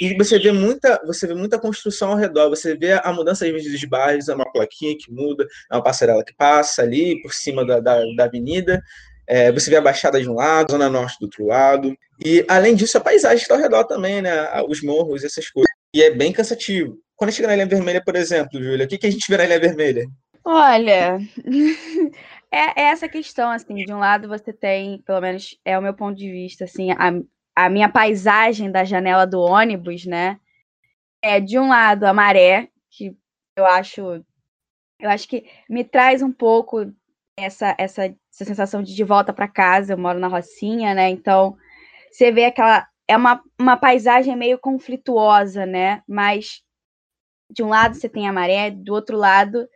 e 0.00 0.16
você 0.16 0.38
vê 0.38 0.50
muita, 0.50 1.00
você 1.06 1.26
vê 1.26 1.34
muita 1.34 1.58
construção 1.58 2.10
ao 2.10 2.16
redor, 2.16 2.48
você 2.48 2.74
vê 2.74 2.94
a 2.94 3.12
mudança 3.12 3.44
às 3.44 3.52
vezes 3.52 3.70
dos 3.70 3.84
bairros, 3.84 4.28
é 4.28 4.34
uma 4.34 4.50
plaquinha 4.50 4.96
que 4.98 5.12
muda, 5.12 5.46
é 5.70 5.76
uma 5.76 5.82
passarela 5.82 6.24
que 6.24 6.34
passa 6.34 6.82
ali 6.82 7.20
por 7.22 7.32
cima 7.32 7.64
da, 7.64 7.78
da, 7.78 8.00
da 8.16 8.24
avenida, 8.24 8.82
é, 9.26 9.52
você 9.52 9.70
vê 9.70 9.76
a 9.76 9.80
Baixada 9.80 10.20
de 10.20 10.28
um 10.28 10.34
lado, 10.34 10.70
a 10.70 10.72
Zona 10.72 10.88
Norte 10.88 11.18
do 11.20 11.24
outro 11.24 11.46
lado, 11.46 11.96
e 12.24 12.44
além 12.48 12.74
disso 12.74 12.98
a 12.98 13.00
paisagem 13.00 13.42
está 13.42 13.54
ao 13.54 13.60
redor 13.60 13.84
também, 13.84 14.20
né, 14.22 14.62
os 14.68 14.82
morros, 14.82 15.24
essas 15.24 15.48
coisas, 15.48 15.70
e 15.94 16.02
é 16.02 16.10
bem 16.10 16.32
cansativo. 16.32 16.98
Quando 17.14 17.32
chega 17.32 17.48
na 17.48 17.54
Ilha 17.54 17.66
Vermelha, 17.66 18.02
por 18.04 18.16
exemplo, 18.16 18.60
Júlia, 18.60 18.84
o 18.84 18.88
que, 18.88 18.98
que 18.98 19.06
a 19.06 19.10
gente 19.10 19.30
vê 19.30 19.36
na 19.36 19.44
Ilha 19.44 19.60
Vermelha? 19.60 20.06
Olha, 20.44 21.18
é, 22.50 22.82
é, 22.82 22.84
essa 22.90 23.08
questão, 23.08 23.50
assim, 23.50 23.74
de 23.74 23.92
um 23.92 23.98
lado 23.98 24.26
você 24.26 24.52
tem, 24.52 25.00
pelo 25.02 25.20
menos 25.20 25.56
é 25.64 25.78
o 25.78 25.82
meu 25.82 25.94
ponto 25.94 26.16
de 26.16 26.30
vista, 26.30 26.64
assim, 26.64 26.90
a, 26.90 27.12
a 27.54 27.68
minha 27.68 27.88
paisagem 27.88 28.70
da 28.70 28.84
janela 28.84 29.26
do 29.26 29.40
ônibus, 29.40 30.06
né? 30.06 30.38
É 31.22 31.40
de 31.40 31.58
um 31.58 31.68
lado 31.68 32.04
a 32.04 32.12
maré, 32.12 32.68
que 32.90 33.16
eu 33.56 33.66
acho 33.66 34.24
eu 35.00 35.10
acho 35.10 35.28
que 35.28 35.44
me 35.68 35.84
traz 35.84 36.22
um 36.22 36.32
pouco 36.32 36.92
essa 37.36 37.74
essa, 37.78 38.04
essa 38.04 38.44
sensação 38.44 38.82
de 38.82 38.94
de 38.94 39.04
volta 39.04 39.32
para 39.32 39.48
casa. 39.48 39.94
Eu 39.94 39.98
moro 39.98 40.18
na 40.18 40.28
Rocinha, 40.28 40.94
né? 40.94 41.10
Então, 41.10 41.56
você 42.10 42.32
vê 42.32 42.46
aquela 42.46 42.88
é 43.08 43.16
uma, 43.16 43.42
uma 43.60 43.76
paisagem 43.76 44.36
meio 44.36 44.58
conflituosa, 44.58 45.66
né? 45.66 46.02
Mas 46.08 46.62
de 47.50 47.62
um 47.62 47.68
lado 47.68 47.94
você 47.94 48.08
tem 48.08 48.28
a 48.28 48.32
maré, 48.32 48.70
do 48.70 48.94
outro 48.94 49.16
lado 49.16 49.68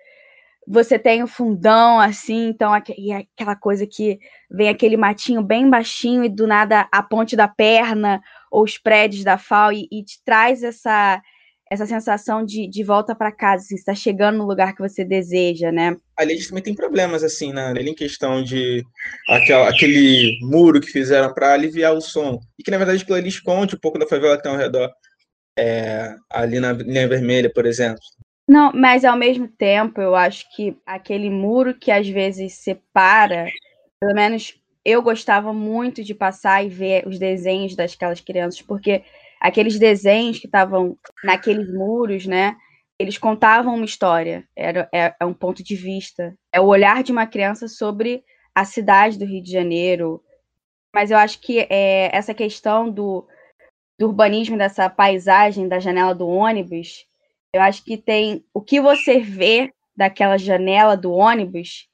você 0.67 0.99
tem 0.99 1.23
o 1.23 1.29
fundão, 1.29 2.01
assim, 2.01 2.49
então 2.49 2.73
e 2.99 3.13
aquela 3.13 3.55
coisa 3.55 3.87
que 3.87 4.19
vem 4.51 4.69
aquele 4.69 4.97
matinho 4.97 5.43
bem 5.43 5.71
baixinho 5.71 6.25
e 6.25 6.29
do 6.29 6.47
nada 6.47 6.89
a 6.91 7.03
ponte 7.03 7.37
da 7.37 7.47
perna 7.47 8.21
ou 8.51 8.65
os 8.65 8.77
prédios 8.77 9.23
da 9.23 9.39
FAO 9.39 9.73
e, 9.73 9.89
e 9.93 10.03
te 10.03 10.23
traz 10.25 10.63
essa 10.63 11.23
essa 11.71 11.85
sensação 11.85 12.45
de, 12.45 12.69
de 12.69 12.85
volta 12.85 13.15
para 13.15 13.33
casa, 13.33 13.65
você 13.65 13.75
está 13.75 13.95
chegando 13.95 14.39
no 14.39 14.47
lugar 14.47 14.75
que 14.75 14.81
você 14.81 15.05
deseja, 15.05 15.73
né? 15.73 15.97
A 16.17 16.25
gente 16.25 16.49
também 16.49 16.63
tem 16.63 16.75
problemas, 16.75 17.25
assim, 17.25 17.53
né? 17.53 17.73
em 17.73 17.95
questão 17.95 18.43
de 18.43 18.85
aquela, 19.29 19.69
aquele 19.69 20.39
muro 20.43 20.81
que 20.81 20.87
fizeram 20.87 21.35
para 21.35 21.53
aliviar 21.53 21.93
o 21.93 22.01
som. 22.01 22.39
E 22.57 22.63
que, 22.63 22.71
na 22.71 22.79
verdade, 22.79 23.05
ali 23.13 23.29
esconde 23.29 23.75
um 23.75 23.81
pouco 23.81 23.99
da 23.99 24.07
favela 24.07 24.37
que 24.37 24.45
tem 24.45 24.53
ao 24.53 24.59
redor. 24.59 24.93
É, 25.59 26.15
ali 26.31 26.61
na 26.61 26.73
linha 26.73 27.09
vermelha, 27.09 27.51
por 27.53 27.67
exemplo. 27.67 28.01
Não, 28.49 28.73
mas 28.73 29.05
ao 29.05 29.17
mesmo 29.17 29.49
tempo, 29.49 30.01
eu 30.01 30.15
acho 30.15 30.47
que 30.55 30.77
aquele 30.87 31.29
muro 31.31 31.75
que 31.75 31.91
às 31.91 32.09
vezes 32.09 32.55
separa, 32.55 33.47
pelo 34.01 34.15
menos 34.15 34.61
eu 34.85 35.03
gostava 35.03 35.53
muito 35.53 36.03
de 36.05 36.15
passar 36.15 36.65
e 36.65 36.69
ver 36.69 37.09
os 37.09 37.19
desenhos 37.19 37.75
daquelas 37.75 38.21
crianças, 38.21 38.63
porque 38.63 39.03
aqueles 39.41 39.79
desenhos 39.81 40.39
que 40.39 40.47
estavam 40.47 40.97
naqueles 41.25 41.73
muros, 41.73 42.25
né? 42.27 42.57
Eles 42.99 43.19
contavam 43.19 43.75
uma 43.75 43.85
história, 43.85 44.49
era 44.57 44.89
é, 44.93 45.15
é, 45.21 45.25
um 45.25 45.35
ponto 45.35 45.63
de 45.63 45.75
vista, 45.75 46.37
é 46.53 46.61
o 46.61 46.67
olhar 46.67 47.03
de 47.03 47.13
uma 47.13 47.27
criança 47.27 47.67
sobre 47.69 48.25
a 48.55 48.65
cidade 48.65 49.19
do 49.19 49.25
Rio 49.27 49.43
de 49.43 49.51
Janeiro. 49.51 50.23
Mas 50.95 51.11
eu 51.11 51.19
acho 51.19 51.41
que 51.41 51.67
é, 51.69 52.17
essa 52.17 52.33
questão 52.33 52.91
do, 52.91 53.27
do 53.99 54.07
urbanismo, 54.07 54.57
dessa 54.57 54.89
paisagem 54.89 55.69
da 55.69 55.81
janela 55.81 56.15
do 56.15 56.29
ônibus, 56.29 57.07
eu 57.57 57.63
acho 57.63 57.83
que 57.83 57.97
tem 57.97 58.45
o 58.53 58.61
que 58.61 58.81
você 58.81 59.19
vê 59.19 59.73
daquela 59.97 60.37
janela 60.37 60.95
do 60.97 61.11
ônibus 61.11 61.89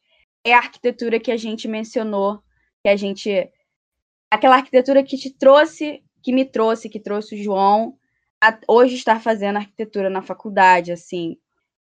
é 0.45 0.52
a 0.52 0.59
arquitetura 0.59 1.21
que 1.21 1.31
a 1.31 1.37
gente 1.37 1.69
mencionou, 1.69 2.42
que 2.83 2.88
a 2.88 2.97
gente 2.97 3.49
aquela 4.28 4.57
arquitetura 4.57 5.04
que 5.04 5.16
te 5.16 5.31
trouxe, 5.31 6.02
que 6.21 6.33
me 6.33 6.45
trouxe, 6.45 6.88
que 6.88 6.99
trouxe 6.99 7.37
o 7.37 7.42
João 7.42 7.97
a 8.42 8.59
hoje 8.66 8.97
estar 8.97 9.21
fazendo 9.21 9.59
arquitetura 9.59 10.11
na 10.11 10.21
faculdade, 10.21 10.90
assim, 10.90 11.37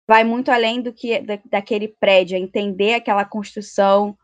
vai 0.07 0.23
muito 0.23 0.51
além 0.51 0.79
do 0.79 0.93
que 0.93 1.19
da, 1.19 1.39
daquele 1.45 1.87
prédio, 1.87 2.37
entender 2.37 2.93
aquela 2.93 3.25
construção, 3.25 4.15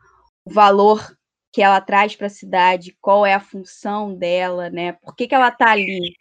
o 0.45 0.53
valor 0.53 1.17
que 1.51 1.63
ela 1.63 1.81
traz 1.81 2.15
para 2.15 2.27
a 2.27 2.29
cidade, 2.29 2.95
qual 3.01 3.25
é 3.25 3.33
a 3.33 3.39
função 3.39 4.13
dela, 4.13 4.69
né? 4.69 4.91
Por 4.93 5.15
que, 5.15 5.27
que 5.27 5.33
ela 5.33 5.47
está 5.47 5.71
ali? 5.71 6.13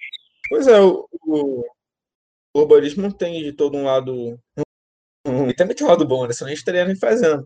Pois 0.48 0.66
é, 0.66 0.80
o, 0.80 1.06
o, 1.26 1.64
o 2.56 2.60
urbanismo 2.60 3.12
tem 3.12 3.42
de 3.42 3.52
todo 3.52 3.76
um 3.76 3.84
lado 3.84 4.38
e 5.48 5.54
também 5.54 5.76
tem 5.76 5.86
um 5.86 5.90
lado 5.90 6.06
bom, 6.06 6.26
né? 6.26 6.32
Senão 6.32 6.46
a 6.46 6.50
gente 6.50 6.60
estaria 6.60 6.84
nem 6.84 6.96
fazendo. 6.96 7.40
O 7.40 7.44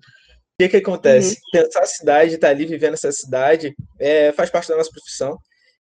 que 0.59 0.69
que 0.69 0.76
acontece? 0.76 1.35
Uhum. 1.35 1.62
Pensar 1.62 1.81
a 1.81 1.87
cidade, 1.87 2.35
estar 2.35 2.49
tá 2.49 2.52
ali 2.52 2.67
vivendo 2.67 2.95
essa 2.95 3.11
cidade, 3.11 3.75
é, 3.99 4.31
faz 4.33 4.50
parte 4.50 4.69
da 4.69 4.76
nossa 4.76 4.90
profissão. 4.90 5.37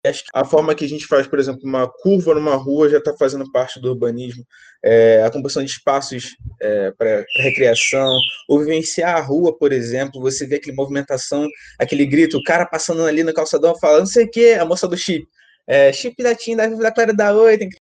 Acho 0.05 0.23
que 0.23 0.29
a 0.33 0.45
forma 0.45 0.73
que 0.75 0.85
a 0.85 0.87
gente 0.87 1.07
faz, 1.07 1.27
por 1.27 1.39
exemplo, 1.39 1.61
uma 1.65 1.89
curva 1.89 2.33
numa 2.35 2.55
rua 2.55 2.87
já 2.87 2.99
está 2.99 3.13
fazendo 3.17 3.51
parte 3.51 3.81
do 3.81 3.89
urbanismo. 3.89 4.45
É, 4.85 5.23
a 5.23 5.31
composição 5.31 5.63
de 5.63 5.71
espaços 5.71 6.37
é, 6.61 6.91
para 6.91 7.25
recreação, 7.37 8.15
ou 8.47 8.59
vivenciar 8.59 9.17
a 9.17 9.21
rua, 9.21 9.57
por 9.57 9.73
exemplo, 9.73 10.21
você 10.21 10.45
vê 10.45 10.55
aquela 10.55 10.75
movimentação, 10.75 11.45
aquele 11.77 12.05
grito, 12.05 12.37
o 12.37 12.43
cara 12.43 12.65
passando 12.65 13.03
ali 13.03 13.23
no 13.23 13.33
calçadão 13.33 13.77
falando, 13.77 14.01
não 14.01 14.05
sei 14.05 14.25
o 14.25 14.31
que, 14.31 14.53
a 14.53 14.63
moça 14.63 14.87
do 14.87 14.95
chip. 14.95 15.27
É, 15.65 15.91
chip 15.91 16.23
da 16.23 16.33
TIM, 16.33 16.55
da, 16.55 16.67
da 16.67 16.91
Clara 16.91 17.13
da 17.13 17.33
Oi, 17.33 17.57
tem 17.57 17.67
que 17.67 17.77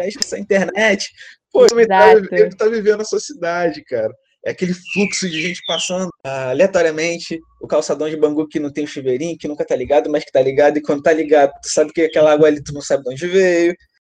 essa 0.00 0.38
internet. 0.38 1.10
Pô, 1.52 1.66
ele 1.66 1.86
tá, 1.86 2.12
ele 2.12 2.56
tá 2.56 2.68
vivendo 2.68 3.00
a 3.00 3.04
sua 3.04 3.20
cidade, 3.20 3.82
cara. 3.84 4.12
É 4.44 4.52
aquele 4.52 4.72
fluxo 4.72 5.28
de 5.28 5.42
gente 5.42 5.60
passando 5.66 6.08
uh, 6.08 6.50
aleatoriamente, 6.50 7.38
o 7.60 7.66
calçadão 7.66 8.08
de 8.08 8.16
Bangu 8.16 8.48
que 8.48 8.58
não 8.58 8.72
tem 8.72 8.86
chuveirinho, 8.86 9.36
que 9.36 9.46
nunca 9.46 9.66
tá 9.66 9.76
ligado, 9.76 10.10
mas 10.10 10.24
que 10.24 10.32
tá 10.32 10.40
ligado, 10.40 10.78
e 10.78 10.82
quando 10.82 11.02
tá 11.02 11.12
ligado, 11.12 11.52
tu 11.62 11.68
sabe 11.68 11.92
que 11.92 12.02
aquela 12.02 12.32
água 12.32 12.48
ali 12.48 12.62
tu 12.62 12.72
não 12.72 12.80
sabe 12.80 13.02
de 13.02 13.10
onde 13.10 13.26
veio. 13.26 13.74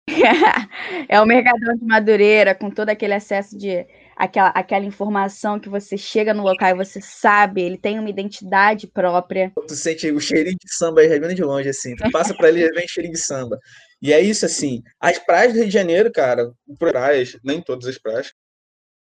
é 1.09 1.19
o 1.19 1.25
Mercadão 1.25 1.75
de 1.75 1.85
Madureira, 1.85 2.55
com 2.55 2.69
todo 2.69 2.89
aquele 2.89 3.15
excesso 3.15 3.57
de 3.57 3.85
aquela, 4.15 4.49
aquela 4.49 4.85
informação 4.85 5.59
que 5.59 5.69
você 5.69 5.97
chega 5.97 6.33
no 6.33 6.43
local 6.43 6.69
e 6.69 6.85
você 6.85 7.01
sabe, 7.01 7.61
ele 7.61 7.77
tem 7.77 7.99
uma 7.99 8.09
identidade 8.09 8.87
própria. 8.87 9.51
Tu 9.67 9.75
sente 9.75 10.09
o 10.11 10.19
cheirinho 10.19 10.57
de 10.57 10.73
samba 10.73 11.01
aí 11.01 11.19
vindo 11.19 11.35
de 11.35 11.43
longe, 11.43 11.69
assim. 11.69 11.95
Tu 11.95 12.11
passa 12.11 12.33
por 12.33 12.45
ali 12.45 12.63
e 12.63 12.71
vem 12.71 12.87
cheirinho 12.87 13.13
de 13.13 13.19
samba. 13.19 13.57
E 14.03 14.11
é 14.11 14.19
isso, 14.19 14.45
assim. 14.45 14.83
As 14.99 15.17
praias 15.17 15.53
do 15.53 15.59
Rio 15.59 15.67
de 15.67 15.73
Janeiro, 15.73 16.11
cara, 16.11 16.51
praias, 16.77 17.37
nem 17.41 17.61
todas 17.61 17.87
as 17.87 17.97
praias, 17.97 18.33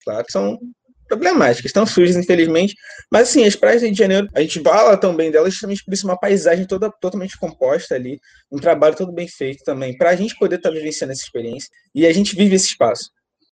claro, 0.06 0.24
são 0.30 0.60
problemáticas, 1.08 1.66
estão 1.66 1.84
sujas, 1.84 2.16
infelizmente. 2.16 2.76
Mas, 3.12 3.30
assim, 3.30 3.44
as 3.44 3.56
praias 3.56 3.82
do 3.82 3.86
Rio 3.86 3.94
de 3.94 3.98
Janeiro, 3.98 4.30
a 4.36 4.42
gente 4.42 4.62
fala 4.62 4.96
tão 4.96 5.16
bem 5.16 5.32
delas, 5.32 5.54
justamente 5.54 5.84
por 5.84 5.96
isso 5.96 6.06
uma 6.06 6.20
paisagem 6.20 6.68
toda 6.68 6.92
totalmente 7.02 7.36
composta 7.40 7.96
ali, 7.96 8.20
um 8.52 8.60
trabalho 8.60 8.96
todo 8.96 9.12
bem 9.12 9.28
feito 9.28 9.64
também, 9.64 9.98
para 9.98 10.12
a 10.12 10.16
gente 10.16 10.38
poder 10.38 10.58
estar 10.58 10.70
tá 10.70 10.76
vivenciando 10.76 11.12
essa 11.12 11.24
experiência. 11.24 11.70
E 11.96 12.06
a 12.06 12.14
gente 12.14 12.36
vive 12.36 12.56
esse 12.56 12.68
espaço. 12.68 13.10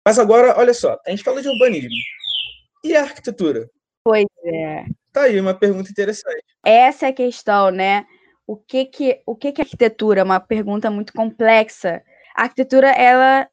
Mas 0.03 0.19
agora, 0.19 0.59
olha 0.59 0.73
só, 0.73 0.99
a 1.07 1.11
gente 1.11 1.23
fala 1.23 1.43
de 1.43 1.49
urbanismo. 1.49 1.91
E 2.83 2.97
a 2.97 3.03
arquitetura? 3.03 3.69
Pois 4.03 4.25
é. 4.43 4.85
Tá 5.13 5.23
aí 5.23 5.39
uma 5.39 5.53
pergunta 5.53 5.91
interessante. 5.91 6.45
Essa 6.65 7.07
é 7.07 7.09
a 7.11 7.13
questão, 7.13 7.71
né? 7.71 8.07
O 8.47 8.57
que 8.57 8.85
que 8.87 9.23
o 9.27 9.35
que 9.35 9.53
que 9.53 9.61
é 9.61 9.65
arquitetura? 9.65 10.21
É 10.21 10.25
uma 10.25 10.41
pergunta 10.41 10.91
muito 10.91 11.13
complexa. 11.13 12.03
A 12.35 12.43
arquitetura 12.43 12.89
ela 12.91 13.49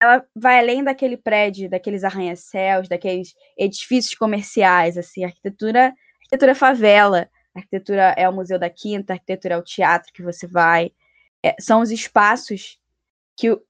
ela 0.00 0.24
vai 0.34 0.58
além 0.58 0.84
daquele 0.84 1.16
prédio, 1.16 1.70
daqueles 1.70 2.04
arranha-céus, 2.04 2.88
daqueles 2.88 3.34
edifícios 3.56 4.14
comerciais, 4.14 4.98
assim, 4.98 5.24
a 5.24 5.28
arquitetura, 5.28 5.94
arquitetura 6.20 6.52
é 6.52 6.54
favela, 6.54 7.30
a 7.54 7.60
arquitetura 7.60 8.14
é 8.16 8.28
o 8.28 8.32
Museu 8.32 8.58
da 8.58 8.68
Quinta, 8.68 9.12
a 9.12 9.16
arquitetura 9.16 9.54
é 9.54 9.58
o 9.58 9.62
teatro 9.62 10.12
que 10.12 10.22
você 10.22 10.46
vai, 10.46 10.92
é, 11.42 11.56
são 11.58 11.80
os 11.80 11.90
espaços 11.90 12.78
que 13.34 13.50
o, 13.50 13.62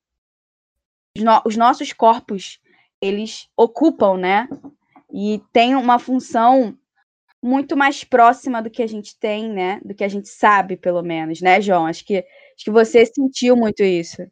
os, 1.17 1.23
no, 1.23 1.43
os 1.47 1.57
nossos 1.57 1.93
corpos, 1.93 2.61
eles 3.01 3.49
ocupam, 3.57 4.17
né, 4.17 4.49
e 5.13 5.41
tem 5.53 5.77
uma 5.77 5.99
função 6.01 6.77
muito 7.43 7.77
mais 7.77 8.03
próxima 8.05 8.63
do 8.63 8.71
que 8.71 8.83
a 8.83 8.87
gente 8.87 9.19
tem, 9.19 9.51
né? 9.53 9.81
Do 9.85 9.95
que 9.95 10.05
a 10.05 10.09
gente 10.09 10.29
sabe, 10.29 10.77
pelo 10.77 11.03
menos, 11.03 11.41
né, 11.41 11.61
João? 11.61 11.87
Acho 11.87 12.05
que, 12.05 12.19
acho 12.19 12.65
que 12.65 12.71
você 12.71 13.05
sentiu 13.07 13.57
muito 13.57 13.83
isso. 13.83 14.23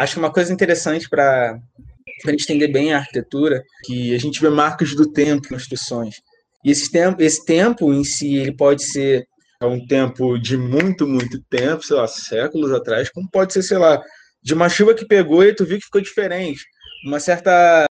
Acho 0.00 0.14
que 0.14 0.18
uma 0.18 0.32
coisa 0.32 0.52
interessante 0.52 1.08
para 1.08 1.58
entender 2.28 2.68
bem 2.68 2.92
a 2.92 2.98
arquitetura, 2.98 3.62
que 3.84 4.14
a 4.14 4.18
gente 4.18 4.40
vê 4.40 4.48
marcos 4.48 4.94
do 4.94 5.10
tempo 5.10 5.48
nas 5.50 5.62
construções. 5.62 6.16
E 6.64 6.70
esse 6.70 6.90
tempo, 6.90 7.20
esse 7.22 7.44
tempo 7.44 7.92
em 7.92 8.04
si, 8.04 8.36
ele 8.36 8.54
pode 8.54 8.84
ser 8.84 9.26
um 9.62 9.84
tempo 9.86 10.38
de 10.38 10.56
muito, 10.56 11.06
muito 11.06 11.40
tempo, 11.44 11.84
sei 11.84 11.96
lá, 11.96 12.06
séculos 12.06 12.72
atrás, 12.72 13.10
como 13.10 13.30
pode 13.30 13.52
ser, 13.52 13.62
sei 13.62 13.78
lá, 13.78 14.00
de 14.42 14.54
uma 14.54 14.68
chuva 14.68 14.94
que 14.94 15.06
pegou 15.06 15.44
e 15.44 15.54
tu 15.54 15.64
viu 15.64 15.78
que 15.78 15.84
ficou 15.84 16.00
diferente. 16.00 16.60
Uma 17.06 17.20
certa 17.20 17.84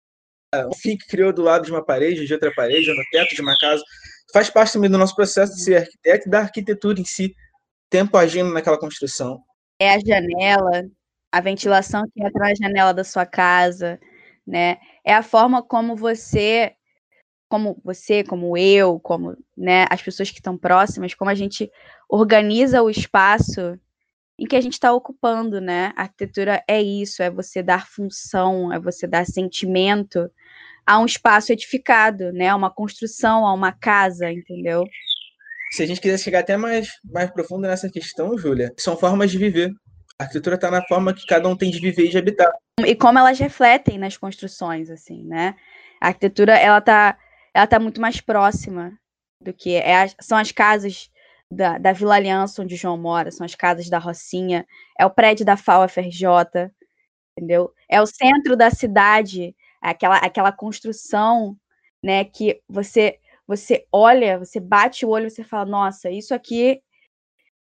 um 0.54 0.70
que 0.70 0.96
criou 1.08 1.32
do 1.32 1.42
lado 1.42 1.64
de 1.64 1.70
uma 1.70 1.84
parede, 1.84 2.26
de 2.26 2.32
outra 2.32 2.52
parede, 2.54 2.92
no 2.92 3.02
teto 3.10 3.34
de 3.34 3.42
uma 3.42 3.56
casa, 3.58 3.82
faz 4.32 4.48
parte 4.50 4.72
também 4.72 4.90
do 4.90 4.98
nosso 4.98 5.14
processo 5.14 5.54
de 5.54 5.62
ser 5.62 5.76
arquiteto 5.76 6.28
e 6.28 6.30
da 6.30 6.40
arquitetura 6.40 7.00
em 7.00 7.04
si, 7.04 7.34
tempo 7.90 8.16
agindo 8.16 8.52
naquela 8.52 8.78
construção. 8.78 9.42
É 9.78 9.94
a 9.94 9.98
janela, 9.98 10.88
a 11.30 11.40
ventilação 11.40 12.04
que 12.12 12.22
entra 12.22 12.48
na 12.48 12.54
janela 12.54 12.92
da 12.92 13.04
sua 13.04 13.26
casa, 13.26 14.00
né? 14.46 14.78
É 15.04 15.14
a 15.14 15.22
forma 15.22 15.62
como 15.62 15.94
você, 15.94 16.72
como 17.48 17.80
você, 17.84 18.24
como 18.24 18.56
eu, 18.56 18.98
como 19.00 19.36
né, 19.56 19.86
as 19.90 20.02
pessoas 20.02 20.30
que 20.30 20.38
estão 20.38 20.56
próximas, 20.56 21.14
como 21.14 21.30
a 21.30 21.34
gente 21.34 21.70
organiza 22.08 22.82
o 22.82 22.90
espaço 22.90 23.78
em 24.38 24.46
que 24.46 24.54
a 24.54 24.60
gente 24.60 24.74
está 24.74 24.92
ocupando, 24.92 25.60
né? 25.60 25.92
A 25.96 26.02
arquitetura 26.02 26.62
é 26.68 26.80
isso, 26.80 27.22
é 27.22 27.30
você 27.30 27.62
dar 27.62 27.88
função, 27.88 28.72
é 28.72 28.78
você 28.78 29.06
dar 29.06 29.26
sentimento 29.26 30.30
a 30.86 30.98
um 30.98 31.04
espaço 31.04 31.52
edificado, 31.52 32.32
né? 32.32 32.48
A 32.48 32.56
uma 32.56 32.72
construção, 32.72 33.44
a 33.44 33.52
uma 33.52 33.72
casa, 33.72 34.30
entendeu? 34.30 34.84
Se 35.72 35.82
a 35.82 35.86
gente 35.86 36.00
quiser 36.00 36.18
chegar 36.18 36.40
até 36.40 36.56
mais, 36.56 36.88
mais 37.04 37.30
profundo 37.30 37.62
nessa 37.62 37.90
questão, 37.90 38.38
Júlia, 38.38 38.72
são 38.78 38.96
formas 38.96 39.30
de 39.30 39.38
viver. 39.38 39.70
A 40.18 40.24
arquitetura 40.24 40.54
está 40.54 40.70
na 40.70 40.82
forma 40.86 41.12
que 41.12 41.26
cada 41.26 41.48
um 41.48 41.56
tem 41.56 41.70
de 41.70 41.80
viver 41.80 42.06
e 42.06 42.08
de 42.10 42.18
habitar. 42.18 42.50
E 42.84 42.94
como 42.94 43.18
elas 43.18 43.38
refletem 43.38 43.98
nas 43.98 44.16
construções, 44.16 44.88
assim, 44.88 45.24
né? 45.24 45.56
A 46.00 46.08
arquitetura, 46.08 46.56
ela 46.56 46.80
tá, 46.80 47.18
ela 47.52 47.66
tá 47.66 47.78
muito 47.78 48.00
mais 48.00 48.20
próxima 48.20 48.96
do 49.40 49.52
que 49.52 49.74
é, 49.74 50.08
são 50.20 50.38
as 50.38 50.52
casas 50.52 51.10
da, 51.50 51.78
da 51.78 51.92
Vila 51.92 52.16
Aliança, 52.16 52.62
onde 52.62 52.76
João 52.76 52.98
mora, 52.98 53.30
são 53.30 53.44
as 53.44 53.54
casas 53.54 53.88
da 53.88 53.98
Rocinha, 53.98 54.66
é 54.98 55.06
o 55.06 55.10
prédio 55.10 55.46
da 55.46 55.56
FAO 55.56 55.88
FRJ, 55.88 56.70
entendeu? 57.36 57.72
É 57.88 58.00
o 58.02 58.06
centro 58.06 58.56
da 58.56 58.70
cidade, 58.70 59.54
aquela, 59.80 60.16
aquela 60.18 60.52
construção, 60.52 61.56
né, 62.02 62.24
que 62.24 62.62
você 62.68 63.18
você 63.46 63.86
olha, 63.90 64.38
você 64.38 64.60
bate 64.60 65.06
o 65.06 65.08
olho 65.08 65.26
e 65.26 65.30
você 65.30 65.42
fala, 65.42 65.64
nossa, 65.64 66.10
isso 66.10 66.34
aqui 66.34 66.82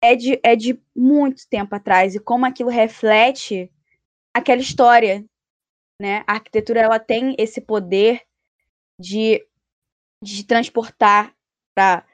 é 0.02 0.14
de, 0.14 0.38
é 0.45 0.55
de 0.55 0.79
muito 0.95 1.49
tempo 1.49 1.75
atrás, 1.75 2.14
e 2.14 2.21
como 2.21 2.45
aquilo 2.45 2.69
reflete 2.69 3.73
aquela 4.35 4.61
história, 4.61 5.25
né? 6.00 6.25
A 6.26 6.35
arquitetura, 6.35 6.81
ela 6.81 6.99
tem 6.99 7.35
esse 7.38 7.61
poder 7.61 8.21
de, 9.00 9.47
de 10.23 10.45
transportar 10.45 11.35
para 11.75 12.05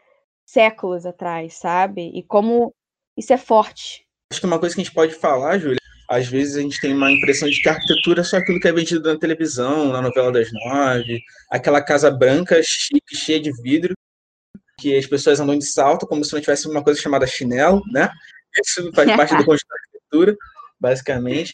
séculos 0.49 1.05
atrás, 1.05 1.55
sabe? 1.55 2.11
E 2.15 2.23
como 2.23 2.75
isso 3.17 3.33
é 3.35 3.37
forte. 3.37 4.07
Acho 4.33 4.41
que 4.41 4.47
uma 4.47 4.59
coisa 4.59 4.75
que 4.75 4.81
a 4.81 4.85
gente 4.85 4.95
pode 4.95 5.15
falar, 5.15 5.59
Júlia, 5.59 5.77
às 6.09 6.27
vezes 6.27 6.57
a 6.57 6.63
gente 6.63 6.81
tem 6.81 6.95
uma 6.95 7.13
impressão 7.13 7.51
de 7.51 7.61
que 7.61 7.69
a 7.69 7.73
arquitetura 7.73 8.23
é 8.23 8.25
só 8.25 8.39
aquilo 8.39 8.59
que 8.59 8.67
é 8.67 8.73
vendido 8.73 9.13
na 9.13 9.19
televisão, 9.19 9.93
na 9.93 10.01
novela 10.01 10.33
das 10.33 10.49
nove, 10.51 11.21
aquela 11.51 11.83
casa 11.83 12.11
branca, 12.11 12.63
chique, 12.65 13.15
cheia 13.15 13.39
de 13.39 13.53
vidro, 13.63 13.93
que 14.81 14.97
as 14.97 15.07
pessoas 15.07 15.39
andam 15.39 15.59
de 15.59 15.67
salto 15.67 16.07
como 16.07 16.25
se 16.25 16.33
não 16.33 16.41
tivesse 16.41 16.67
uma 16.67 16.83
coisa 16.83 16.99
chamada 16.99 17.27
chinelo, 17.27 17.83
né? 17.93 18.09
Isso 18.65 18.91
faz 18.95 19.15
parte 19.15 19.37
do 19.37 19.45
conjunto 19.45 19.69
da 19.69 19.77
arquitetura, 19.77 20.37
basicamente. 20.81 21.53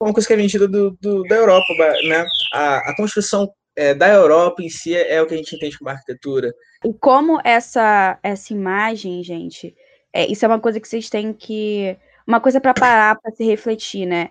Uma 0.00 0.12
coisa 0.12 0.28
que 0.28 0.34
é 0.34 0.36
vendida 0.36 0.68
do, 0.68 0.96
do 1.00 1.24
da 1.24 1.34
Europa, 1.34 1.66
né? 2.04 2.24
A, 2.52 2.90
a 2.90 2.96
construção 2.96 3.52
é, 3.76 3.94
da 3.94 4.08
Europa 4.08 4.62
em 4.62 4.70
si 4.70 4.96
é, 4.96 5.20
o 5.20 5.26
que 5.26 5.34
a 5.34 5.36
gente 5.36 5.54
entende 5.54 5.78
como 5.78 5.90
arquitetura. 5.90 6.52
E 6.82 6.92
como 6.94 7.40
essa, 7.44 8.18
essa 8.22 8.52
imagem, 8.52 9.22
gente, 9.22 9.76
é, 10.12 10.26
isso 10.26 10.44
é 10.44 10.48
uma 10.48 10.60
coisa 10.60 10.80
que 10.80 10.88
vocês 10.88 11.10
têm 11.10 11.32
que. 11.32 11.96
Uma 12.26 12.40
coisa 12.40 12.60
para 12.60 12.74
parar, 12.74 13.20
para 13.20 13.30
se 13.32 13.44
refletir, 13.44 14.06
né? 14.06 14.30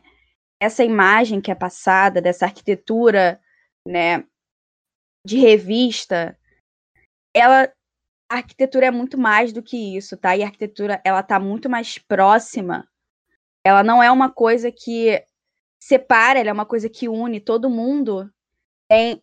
Essa 0.60 0.84
imagem 0.84 1.40
que 1.40 1.52
é 1.52 1.56
passada, 1.56 2.22
dessa 2.22 2.46
arquitetura, 2.46 3.40
né, 3.88 4.26
de 5.26 5.38
revista, 5.38 6.38
ela. 7.34 7.72
A 8.28 8.38
arquitetura 8.38 8.88
é 8.88 8.92
muito 8.92 9.20
mais 9.20 9.54
do 9.54 9.62
que 9.62 9.96
isso, 9.96 10.18
tá? 10.18 10.36
E 10.36 10.42
a 10.42 10.48
arquitetura, 10.48 11.00
ela 11.06 11.22
tá 11.22 11.40
muito 11.40 11.70
mais 11.70 12.00
próxima. 12.00 12.90
Ela 13.64 13.84
não 13.84 14.02
é 14.02 14.10
uma 14.10 14.32
coisa 14.32 14.72
que 14.72 15.24
separa, 15.80 16.40
ela 16.40 16.50
é 16.50 16.54
uma 16.54 16.66
coisa 16.66 16.90
que 16.90 17.08
une 17.08 17.40
todo 17.40 17.70
mundo 17.70 18.28
tem 18.90 19.22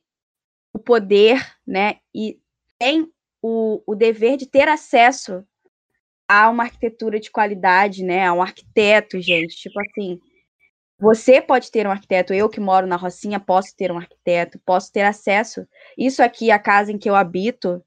o 0.72 0.78
poder, 0.78 1.54
né, 1.66 1.96
e 2.14 2.38
tem 2.78 3.10
o, 3.40 3.82
o 3.86 3.94
dever 3.94 4.36
de 4.36 4.46
ter 4.46 4.68
acesso 4.68 5.44
a 6.28 6.48
uma 6.48 6.64
arquitetura 6.64 7.20
de 7.20 7.30
qualidade, 7.30 8.02
né, 8.02 8.26
a 8.26 8.32
um 8.32 8.42
arquiteto, 8.42 9.20
gente, 9.20 9.56
tipo 9.56 9.78
assim, 9.80 10.18
você 11.02 11.42
pode 11.42 11.70
ter 11.70 11.84
um 11.84 11.90
arquiteto, 11.90 12.32
eu 12.32 12.48
que 12.48 12.60
moro 12.60 12.86
na 12.86 12.94
Rocinha 12.94 13.40
posso 13.40 13.76
ter 13.76 13.90
um 13.90 13.98
arquiteto, 13.98 14.60
posso 14.64 14.92
ter 14.92 15.02
acesso. 15.02 15.66
Isso 15.98 16.22
aqui, 16.22 16.48
a 16.48 16.60
casa 16.60 16.92
em 16.92 16.98
que 16.98 17.10
eu 17.10 17.16
habito, 17.16 17.84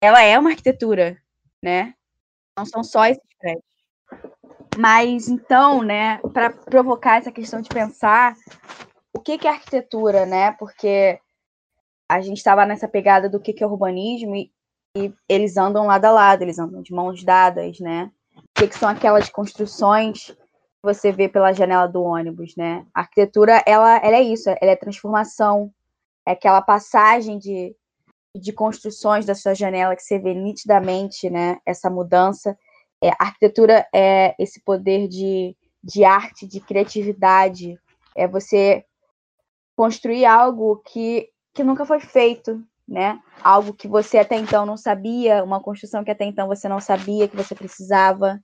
ela 0.00 0.22
é 0.22 0.38
uma 0.38 0.48
arquitetura, 0.48 1.20
né? 1.62 1.92
Não 2.56 2.64
são 2.64 2.82
só 2.82 3.04
esses 3.04 3.22
prédios. 3.38 3.62
Mas 4.78 5.28
então, 5.28 5.82
né, 5.82 6.18
para 6.32 6.48
provocar 6.50 7.18
essa 7.18 7.30
questão 7.30 7.60
de 7.60 7.68
pensar 7.68 8.34
o 9.12 9.20
que, 9.20 9.36
que 9.36 9.46
é 9.46 9.50
arquitetura, 9.50 10.24
né? 10.24 10.52
Porque 10.52 11.18
a 12.08 12.20
gente 12.20 12.38
estava 12.38 12.64
nessa 12.64 12.86
pegada 12.86 13.28
do 13.28 13.40
que, 13.40 13.52
que 13.52 13.64
é 13.64 13.66
urbanismo 13.66 14.36
e, 14.36 14.52
e, 14.96 15.12
eles 15.28 15.56
andam 15.56 15.86
lado 15.86 16.04
a 16.04 16.10
lado, 16.10 16.42
eles 16.42 16.58
andam 16.58 16.82
de 16.82 16.92
mãos 16.92 17.22
dadas, 17.24 17.80
né? 17.80 18.10
O 18.36 18.60
que, 18.60 18.68
que 18.68 18.78
são 18.78 18.88
aquelas 18.88 19.28
construções 19.28 20.30
que 20.30 20.36
você 20.82 21.10
vê 21.10 21.28
pela 21.28 21.52
janela 21.52 21.86
do 21.86 22.02
ônibus, 22.02 22.54
né? 22.56 22.86
A 22.94 23.00
arquitetura, 23.00 23.62
ela, 23.66 23.96
ela 23.98 24.16
é 24.16 24.22
isso, 24.22 24.48
ela 24.48 24.72
é 24.72 24.76
transformação, 24.76 25.72
é 26.26 26.32
aquela 26.32 26.62
passagem 26.62 27.38
de, 27.38 27.74
de 28.34 28.52
construções 28.52 29.26
da 29.26 29.34
sua 29.34 29.54
janela 29.54 29.96
que 29.96 30.02
você 30.02 30.18
vê 30.18 30.34
nitidamente, 30.34 31.28
né? 31.28 31.58
Essa 31.66 31.90
mudança. 31.90 32.56
É, 33.02 33.10
a 33.10 33.16
arquitetura 33.18 33.86
é 33.94 34.34
esse 34.38 34.60
poder 34.62 35.08
de, 35.08 35.56
de 35.82 36.04
arte, 36.04 36.46
de 36.46 36.60
criatividade, 36.60 37.78
é 38.14 38.26
você 38.26 38.84
construir 39.76 40.24
algo 40.24 40.82
que 40.86 41.28
que 41.56 41.64
nunca 41.64 41.86
foi 41.86 41.98
feito, 41.98 42.62
né? 42.86 43.18
Algo 43.42 43.72
que 43.72 43.88
você 43.88 44.18
até 44.18 44.36
então 44.36 44.66
não 44.66 44.76
sabia, 44.76 45.42
uma 45.42 45.58
construção 45.58 46.04
que 46.04 46.10
até 46.10 46.24
então 46.26 46.46
você 46.46 46.68
não 46.68 46.80
sabia 46.80 47.26
que 47.26 47.34
você 47.34 47.54
precisava. 47.54 48.38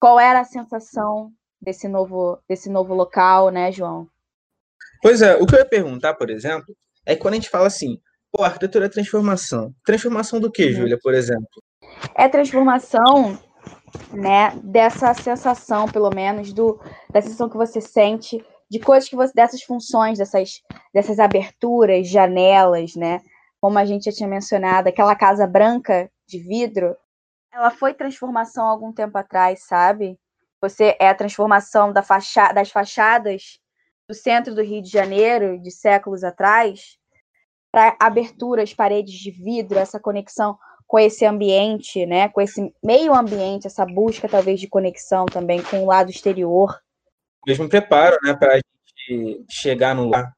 Qual 0.00 0.20
era 0.20 0.40
a 0.40 0.44
sensação 0.44 1.32
desse 1.60 1.88
novo, 1.88 2.38
desse 2.48 2.70
novo 2.70 2.94
local, 2.94 3.50
né, 3.50 3.72
João? 3.72 4.06
Pois 5.02 5.20
é, 5.20 5.34
o 5.34 5.44
que 5.44 5.56
eu 5.56 5.58
ia 5.58 5.68
perguntar, 5.68 6.14
por 6.14 6.30
exemplo, 6.30 6.74
é 7.04 7.16
quando 7.16 7.34
a 7.34 7.36
gente 7.36 7.50
fala 7.50 7.66
assim, 7.66 7.98
pô, 8.30 8.44
arquitetura 8.44 8.86
é 8.86 8.88
transformação. 8.88 9.74
Transformação 9.84 10.38
do 10.38 10.50
que, 10.50 10.66
uhum. 10.66 10.72
Júlia, 10.72 10.98
por 11.02 11.12
exemplo? 11.12 11.48
É 12.14 12.28
transformação, 12.28 13.36
né, 14.12 14.56
dessa 14.62 15.12
sensação, 15.12 15.86
pelo 15.88 16.10
menos, 16.14 16.52
do, 16.52 16.80
da 17.10 17.20
sensação 17.20 17.48
que 17.48 17.56
você 17.56 17.80
sente 17.80 18.44
de 18.70 18.78
coisas 18.78 19.08
que 19.08 19.16
você, 19.16 19.32
dessas 19.34 19.62
funções, 19.62 20.18
dessas, 20.18 20.62
dessas 20.92 21.18
aberturas, 21.18 22.08
janelas, 22.08 22.94
né? 22.94 23.20
Como 23.60 23.78
a 23.78 23.84
gente 23.84 24.06
já 24.06 24.12
tinha 24.12 24.28
mencionado, 24.28 24.88
aquela 24.88 25.14
casa 25.14 25.46
branca 25.46 26.10
de 26.26 26.38
vidro, 26.38 26.96
ela 27.52 27.70
foi 27.70 27.94
transformação 27.94 28.66
algum 28.66 28.92
tempo 28.92 29.16
atrás, 29.16 29.62
sabe? 29.64 30.18
Você 30.60 30.96
é 30.98 31.08
a 31.08 31.14
transformação 31.14 31.92
da 31.92 32.02
facha 32.02 32.52
das 32.52 32.70
fachadas 32.70 33.60
do 34.08 34.14
centro 34.14 34.54
do 34.54 34.62
Rio 34.62 34.82
de 34.82 34.90
Janeiro, 34.90 35.58
de 35.60 35.70
séculos 35.70 36.24
atrás, 36.24 36.98
para 37.70 37.96
aberturas, 38.00 38.74
paredes 38.74 39.14
de 39.14 39.30
vidro, 39.30 39.78
essa 39.78 39.98
conexão 39.98 40.58
com 40.86 40.98
esse 40.98 41.24
ambiente, 41.24 42.04
né? 42.06 42.28
Com 42.28 42.40
esse 42.40 42.72
meio 42.82 43.14
ambiente, 43.14 43.66
essa 43.66 43.86
busca 43.86 44.28
talvez 44.28 44.60
de 44.60 44.68
conexão 44.68 45.26
também 45.26 45.62
com 45.62 45.82
o 45.82 45.86
lado 45.86 46.10
exterior 46.10 46.83
mesmo 47.46 47.68
preparo, 47.68 48.16
né, 48.22 48.34
para 48.34 48.54
a 48.54 48.56
gente 48.56 49.44
chegar 49.50 49.94
no 49.94 50.04
lugar, 50.04 50.32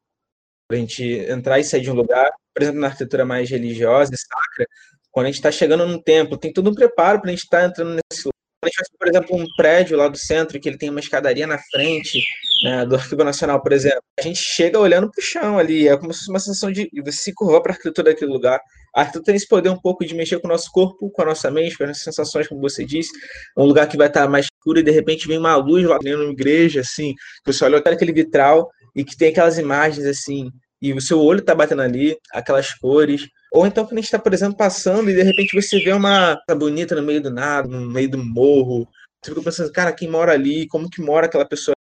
para 0.68 0.76
a 0.76 0.80
gente 0.80 1.04
entrar 1.28 1.58
e 1.58 1.64
sair 1.64 1.80
de 1.80 1.90
um 1.90 1.94
lugar, 1.94 2.30
por 2.54 2.62
exemplo, 2.62 2.80
na 2.80 2.88
arquitetura 2.88 3.24
mais 3.24 3.50
religiosa 3.50 4.12
e 4.14 4.18
sacra, 4.18 4.66
quando 5.10 5.26
a 5.26 5.28
gente 5.30 5.36
está 5.36 5.50
chegando 5.50 5.86
num 5.86 5.98
templo, 5.98 6.36
tem 6.36 6.52
todo 6.52 6.70
um 6.70 6.74
preparo 6.74 7.20
para 7.20 7.30
a 7.30 7.34
gente 7.34 7.44
estar 7.44 7.60
tá 7.60 7.66
entrando 7.66 7.94
nesse 7.94 8.24
lugar. 8.24 8.36
A 8.62 8.68
gente 8.68 8.90
por 8.98 9.08
exemplo, 9.08 9.36
um 9.36 9.46
prédio 9.56 9.96
lá 9.96 10.08
do 10.08 10.18
centro, 10.18 10.58
que 10.58 10.68
ele 10.68 10.76
tem 10.76 10.90
uma 10.90 11.00
escadaria 11.00 11.46
na 11.46 11.58
frente, 11.70 12.22
né, 12.64 12.84
do 12.84 12.96
Arquivo 12.96 13.22
Nacional, 13.22 13.62
por 13.62 13.72
exemplo. 13.72 14.02
A 14.18 14.22
gente 14.22 14.38
chega 14.38 14.78
olhando 14.78 15.10
para 15.10 15.20
o 15.20 15.24
chão 15.24 15.58
ali, 15.58 15.86
é 15.88 15.96
como 15.96 16.12
se 16.12 16.20
fosse 16.20 16.30
uma 16.30 16.38
sensação 16.40 16.72
de 16.72 16.90
você 17.02 17.12
se 17.12 17.32
curvar 17.32 17.62
para 17.62 17.72
a 17.72 17.74
arquitetura 17.74 18.12
daquele 18.12 18.32
lugar. 18.32 18.60
A 18.94 19.00
arquitetura 19.00 19.26
tem 19.26 19.36
esse 19.36 19.48
poder 19.48 19.68
um 19.70 19.80
pouco 19.80 20.04
de 20.04 20.14
mexer 20.14 20.40
com 20.40 20.48
o 20.48 20.50
nosso 20.50 20.70
corpo, 20.72 21.10
com 21.10 21.22
a 21.22 21.26
nossa 21.26 21.50
mente, 21.50 21.78
com 21.78 21.84
as 21.84 22.02
sensações, 22.02 22.48
como 22.48 22.60
você 22.60 22.84
disse. 22.84 23.10
Um 23.56 23.64
lugar 23.64 23.88
que 23.88 23.96
vai 23.96 24.08
estar 24.08 24.28
mais 24.28 24.46
e 24.74 24.83
de 24.83 24.90
repente 24.90 25.29
vem 25.29 25.38
uma 25.38 25.57
luz 25.57 25.85
lá 25.85 25.98
dentro 25.98 26.24
uma 26.24 26.33
igreja, 26.33 26.81
assim, 26.81 27.14
que 27.44 27.52
você 27.52 27.64
olha 27.64 27.79
aquele 27.79 28.12
vitral 28.12 28.68
e 28.94 29.05
que 29.05 29.16
tem 29.16 29.29
aquelas 29.29 29.59
imagens, 29.59 30.07
assim, 30.07 30.50
e 30.81 30.92
o 30.92 31.00
seu 31.00 31.20
olho 31.20 31.40
está 31.40 31.55
batendo 31.55 31.83
ali, 31.83 32.16
aquelas 32.33 32.74
cores. 32.74 33.29
Ou 33.52 33.66
então 33.66 33.85
quando 33.85 33.94
a 33.94 33.96
gente 33.96 34.07
está, 34.07 34.18
por 34.18 34.35
exemplo, 34.35 34.57
passando 34.57 35.11
e 35.11 35.14
de 35.14 35.22
repente 35.22 35.61
você 35.61 35.79
vê 35.79 35.92
uma 35.92 36.38
bonita 36.57 36.94
no 36.94 37.02
meio 37.02 37.20
do 37.20 37.31
nada, 37.31 37.68
no 37.68 37.90
meio 37.90 38.11
do 38.11 38.18
morro. 38.18 38.88
Você 39.22 39.31
fica 39.31 39.42
pensando, 39.42 39.72
cara, 39.72 39.92
quem 39.92 40.09
mora 40.09 40.33
ali? 40.33 40.66
Como 40.68 40.90
que 40.90 41.00
mora 41.00 41.26
aquela 41.26 41.46
pessoa 41.46 41.74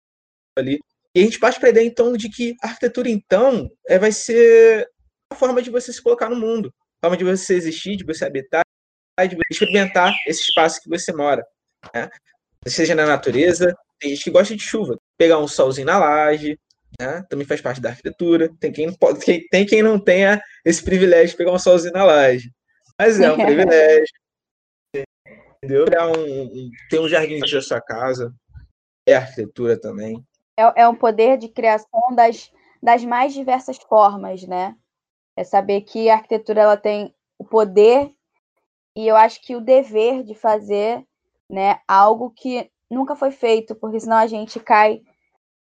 ali? 0.58 0.78
E 1.14 1.20
a 1.20 1.24
gente 1.24 1.38
parte 1.38 1.58
para 1.58 1.68
a 1.68 1.70
ideia, 1.70 1.86
então, 1.86 2.16
de 2.16 2.30
que 2.30 2.54
a 2.62 2.68
arquitetura, 2.68 3.08
então, 3.08 3.70
é, 3.86 3.98
vai 3.98 4.12
ser 4.12 4.88
a 5.30 5.34
forma 5.34 5.60
de 5.60 5.70
você 5.70 5.92
se 5.92 6.02
colocar 6.02 6.30
no 6.30 6.36
mundo, 6.36 6.72
a 7.02 7.06
forma 7.06 7.16
de 7.18 7.24
você 7.24 7.54
existir, 7.54 7.96
de 7.96 8.04
você 8.04 8.24
habitar, 8.24 8.62
de 9.20 9.36
você 9.36 9.42
experimentar 9.50 10.14
esse 10.26 10.40
espaço 10.40 10.80
que 10.80 10.88
você 10.88 11.12
mora. 11.12 11.44
Né? 11.94 12.08
Seja 12.66 12.94
na 12.94 13.06
natureza, 13.06 13.76
tem 13.98 14.10
gente 14.10 14.24
que 14.24 14.30
gosta 14.30 14.54
de 14.54 14.62
chuva, 14.62 14.98
pegar 15.16 15.38
um 15.38 15.48
solzinho 15.48 15.86
na 15.86 15.98
laje, 15.98 16.58
né? 16.98 17.24
também 17.28 17.46
faz 17.46 17.60
parte 17.60 17.80
da 17.80 17.90
arquitetura. 17.90 18.50
Tem 18.60 18.72
quem, 18.72 18.92
pode, 18.92 19.48
tem 19.48 19.66
quem 19.66 19.82
não 19.82 19.98
tenha 19.98 20.40
esse 20.64 20.82
privilégio 20.82 21.30
de 21.30 21.36
pegar 21.36 21.52
um 21.52 21.58
solzinho 21.58 21.92
na 21.92 22.04
laje, 22.04 22.50
mas 22.98 23.20
é 23.20 23.32
um 23.32 23.36
privilégio. 23.44 24.14
Entendeu? 25.62 25.84
Um, 26.16 26.42
um, 26.42 26.70
ter 26.90 26.98
um 26.98 27.08
jardim 27.08 27.38
na 27.38 27.46
sua 27.60 27.80
casa, 27.80 28.34
é 29.06 29.14
arquitetura 29.14 29.78
também. 29.78 30.24
É, 30.58 30.82
é 30.82 30.88
um 30.88 30.94
poder 30.94 31.38
de 31.38 31.48
criação 31.48 32.14
das, 32.14 32.50
das 32.82 33.04
mais 33.04 33.32
diversas 33.32 33.78
formas, 33.78 34.42
né? 34.42 34.76
É 35.36 35.44
saber 35.44 35.82
que 35.82 36.10
a 36.10 36.14
arquitetura 36.14 36.62
ela 36.62 36.76
tem 36.76 37.14
o 37.38 37.44
poder 37.44 38.12
e 38.96 39.06
eu 39.06 39.16
acho 39.16 39.40
que 39.40 39.56
o 39.56 39.60
dever 39.60 40.22
de 40.22 40.34
fazer 40.34 41.02
né, 41.52 41.80
algo 41.86 42.30
que 42.30 42.70
nunca 42.90 43.14
foi 43.14 43.30
feito, 43.30 43.74
porque 43.74 44.00
senão 44.00 44.16
a 44.16 44.26
gente 44.26 44.58
cai 44.58 45.02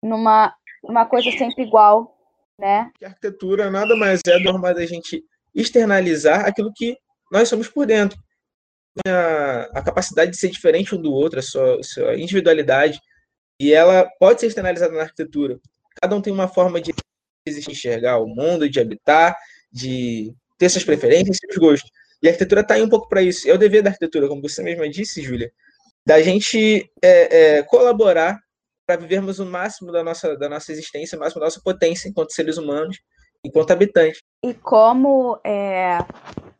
numa 0.02 0.56
uma 0.82 1.06
coisa 1.06 1.30
sempre 1.32 1.64
igual, 1.64 2.18
né? 2.58 2.90
A 3.04 3.08
arquitetura 3.08 3.70
nada 3.70 3.96
mais 3.96 4.22
é 4.26 4.40
do 4.40 4.60
da 4.60 4.86
gente 4.86 5.24
externalizar 5.54 6.46
aquilo 6.46 6.72
que 6.74 6.98
nós 7.32 7.48
somos 7.50 7.68
por 7.68 7.86
dentro. 7.86 8.18
A, 9.06 9.80
a 9.80 9.84
capacidade 9.84 10.32
de 10.32 10.38
ser 10.38 10.50
diferente 10.50 10.96
um 10.96 11.02
do 11.02 11.12
outro, 11.12 11.40
a 11.40 11.42
sua, 11.44 11.80
a 11.80 11.84
sua 11.84 12.16
individualidade, 12.16 13.00
e 13.60 13.74
ela 13.74 14.10
pode 14.20 14.40
ser 14.40 14.48
externalizada 14.48 14.94
na 14.94 15.04
arquitetura. 15.04 15.60
Cada 16.02 16.16
um 16.16 16.22
tem 16.22 16.34
uma 16.34 16.48
forma 16.48 16.82
de 16.82 16.94
enxergar 17.48 18.18
o 18.18 18.28
mundo, 18.28 18.70
de 18.70 18.80
habitar, 18.80 19.36
de 19.72 20.34
ter 20.58 20.70
suas 20.70 20.84
preferências, 20.84 21.38
seus 21.38 21.58
gostos. 21.58 21.92
E 22.24 22.28
a 22.28 22.32
arquitetura 22.32 22.62
está 22.62 22.74
aí 22.76 22.82
um 22.82 22.90
pouco 22.90 23.08
para 23.08 23.22
isso. 23.22 23.48
É 23.48 23.54
o 23.54 23.58
dever 23.58 23.84
da 23.84 23.90
arquitetura, 23.90 24.28
como 24.28 24.42
você 24.42 24.64
mesma 24.64 24.90
disse, 24.90 25.22
Júlia, 25.22 25.52
da 26.06 26.22
gente 26.22 26.90
é, 27.04 27.58
é, 27.58 27.64
colaborar 27.64 28.40
para 28.86 29.00
vivermos 29.00 29.40
o 29.40 29.46
máximo 29.46 29.92
da 29.92 30.04
nossa, 30.04 30.36
da 30.38 30.50
nossa 30.50 30.72
existência, 30.72 31.18
o 31.18 31.20
máximo 31.20 31.40
da 31.40 31.46
nossa 31.46 31.62
potência 31.64 32.10
enquanto 32.10 32.34
seres 32.34 32.58
humanos, 32.58 33.00
enquanto 33.44 33.72
habitantes. 33.72 34.20
E 34.44 34.54
como 34.54 35.40
é, 35.44 36.00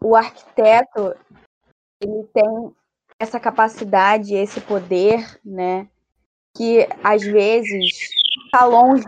o 0.02 0.16
arquiteto 0.16 1.16
ele 2.02 2.24
tem 2.34 2.74
essa 3.20 3.40
capacidade, 3.40 4.34
esse 4.34 4.60
poder, 4.62 5.40
né, 5.46 5.88
que 6.56 6.88
às 7.04 7.22
vezes 7.22 8.10
está 8.46 8.66
longe 8.66 9.06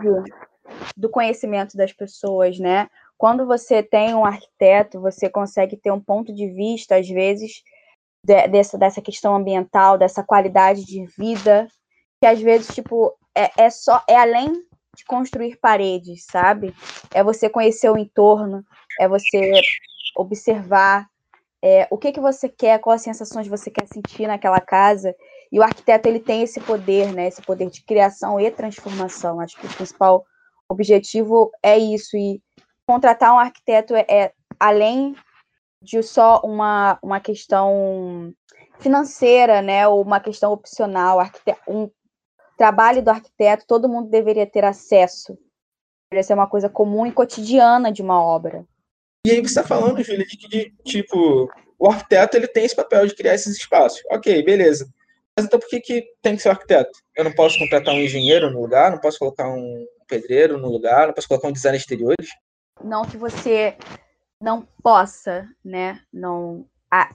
do 0.96 1.08
conhecimento 1.10 1.76
das 1.76 1.92
pessoas, 1.92 2.58
né? 2.58 2.88
Quando 3.18 3.46
você 3.46 3.82
tem 3.82 4.14
um 4.14 4.24
arquiteto, 4.24 5.00
você 5.00 5.28
consegue 5.28 5.76
ter 5.76 5.90
um 5.90 6.00
ponto 6.00 6.34
de 6.34 6.48
vista, 6.48 6.96
às 6.96 7.08
vezes, 7.08 7.62
de, 8.24 8.48
dessa, 8.48 8.78
dessa 8.78 9.02
questão 9.02 9.36
ambiental, 9.36 9.98
dessa 9.98 10.24
qualidade 10.24 10.84
de 10.84 11.04
vida, 11.18 11.68
que 12.20 12.26
às 12.26 12.40
vezes, 12.40 12.74
tipo, 12.74 13.14
é, 13.36 13.64
é 13.64 13.70
só, 13.70 14.02
é 14.08 14.16
além 14.16 14.50
de 14.96 15.04
construir 15.04 15.56
paredes, 15.56 16.24
sabe? 16.24 16.74
É 17.12 17.22
você 17.22 17.50
conhecer 17.50 17.90
o 17.90 17.98
entorno, 17.98 18.64
é 18.98 19.06
você 19.06 19.52
observar 20.16 21.06
é, 21.62 21.86
o 21.90 21.98
que, 21.98 22.12
que 22.12 22.20
você 22.20 22.48
quer, 22.48 22.78
quais 22.78 23.02
sensações 23.02 23.46
você 23.46 23.70
quer 23.70 23.86
sentir 23.86 24.26
naquela 24.26 24.60
casa. 24.60 25.14
E 25.52 25.58
o 25.58 25.62
arquiteto 25.62 26.08
ele 26.08 26.20
tem 26.20 26.42
esse 26.42 26.60
poder, 26.60 27.12
né? 27.12 27.28
Esse 27.28 27.42
poder 27.42 27.68
de 27.68 27.82
criação 27.84 28.40
e 28.40 28.50
transformação. 28.50 29.40
Acho 29.40 29.56
que 29.58 29.66
o 29.66 29.74
principal 29.74 30.24
objetivo 30.68 31.50
é 31.62 31.76
isso. 31.76 32.16
E 32.16 32.40
contratar 32.86 33.34
um 33.34 33.38
arquiteto 33.38 33.94
é, 33.94 34.06
é 34.08 34.32
além 34.58 35.14
de 35.84 36.02
só 36.02 36.40
uma, 36.42 36.98
uma 37.02 37.20
questão 37.20 38.32
financeira, 38.78 39.60
né? 39.60 39.86
Ou 39.86 40.02
uma 40.02 40.18
questão 40.18 40.52
opcional. 40.52 41.18
Um 41.68 41.90
trabalho 42.56 43.02
do 43.02 43.10
arquiteto, 43.10 43.66
todo 43.66 43.88
mundo 43.88 44.08
deveria 44.08 44.46
ter 44.46 44.64
acesso. 44.64 45.38
Deveria 46.10 46.26
ser 46.26 46.34
uma 46.34 46.48
coisa 46.48 46.68
comum 46.68 47.06
e 47.06 47.12
cotidiana 47.12 47.92
de 47.92 48.02
uma 48.02 48.20
obra. 48.20 48.64
E 49.26 49.30
aí 49.30 49.40
você 49.40 49.46
está 49.46 49.62
falando, 49.62 50.02
Júlia, 50.02 50.26
de 50.26 50.36
que, 50.36 50.74
tipo, 50.84 51.48
o 51.78 51.88
arquiteto 51.88 52.36
ele 52.36 52.48
tem 52.48 52.64
esse 52.64 52.76
papel 52.76 53.06
de 53.06 53.14
criar 53.14 53.34
esses 53.34 53.56
espaços. 53.56 54.02
Ok, 54.10 54.42
beleza. 54.42 54.88
Mas 55.36 55.46
então 55.46 55.58
por 55.58 55.68
que, 55.68 55.80
que 55.80 56.04
tem 56.22 56.36
que 56.36 56.42
ser 56.42 56.48
o 56.48 56.52
arquiteto? 56.52 56.98
Eu 57.16 57.24
não 57.24 57.32
posso 57.32 57.58
contratar 57.58 57.94
um 57.94 58.00
engenheiro 58.00 58.50
no 58.50 58.60
lugar, 58.60 58.90
não 58.90 59.00
posso 59.00 59.18
colocar 59.18 59.48
um 59.48 59.86
pedreiro 60.06 60.58
no 60.58 60.68
lugar, 60.68 61.08
não 61.08 61.14
posso 61.14 61.26
colocar 61.26 61.48
um 61.48 61.52
designer 61.52 61.78
exteriores? 61.78 62.28
Não 62.82 63.04
que 63.04 63.16
você 63.16 63.76
não 64.44 64.68
possa, 64.82 65.48
né? 65.64 66.00
Não, 66.12 66.66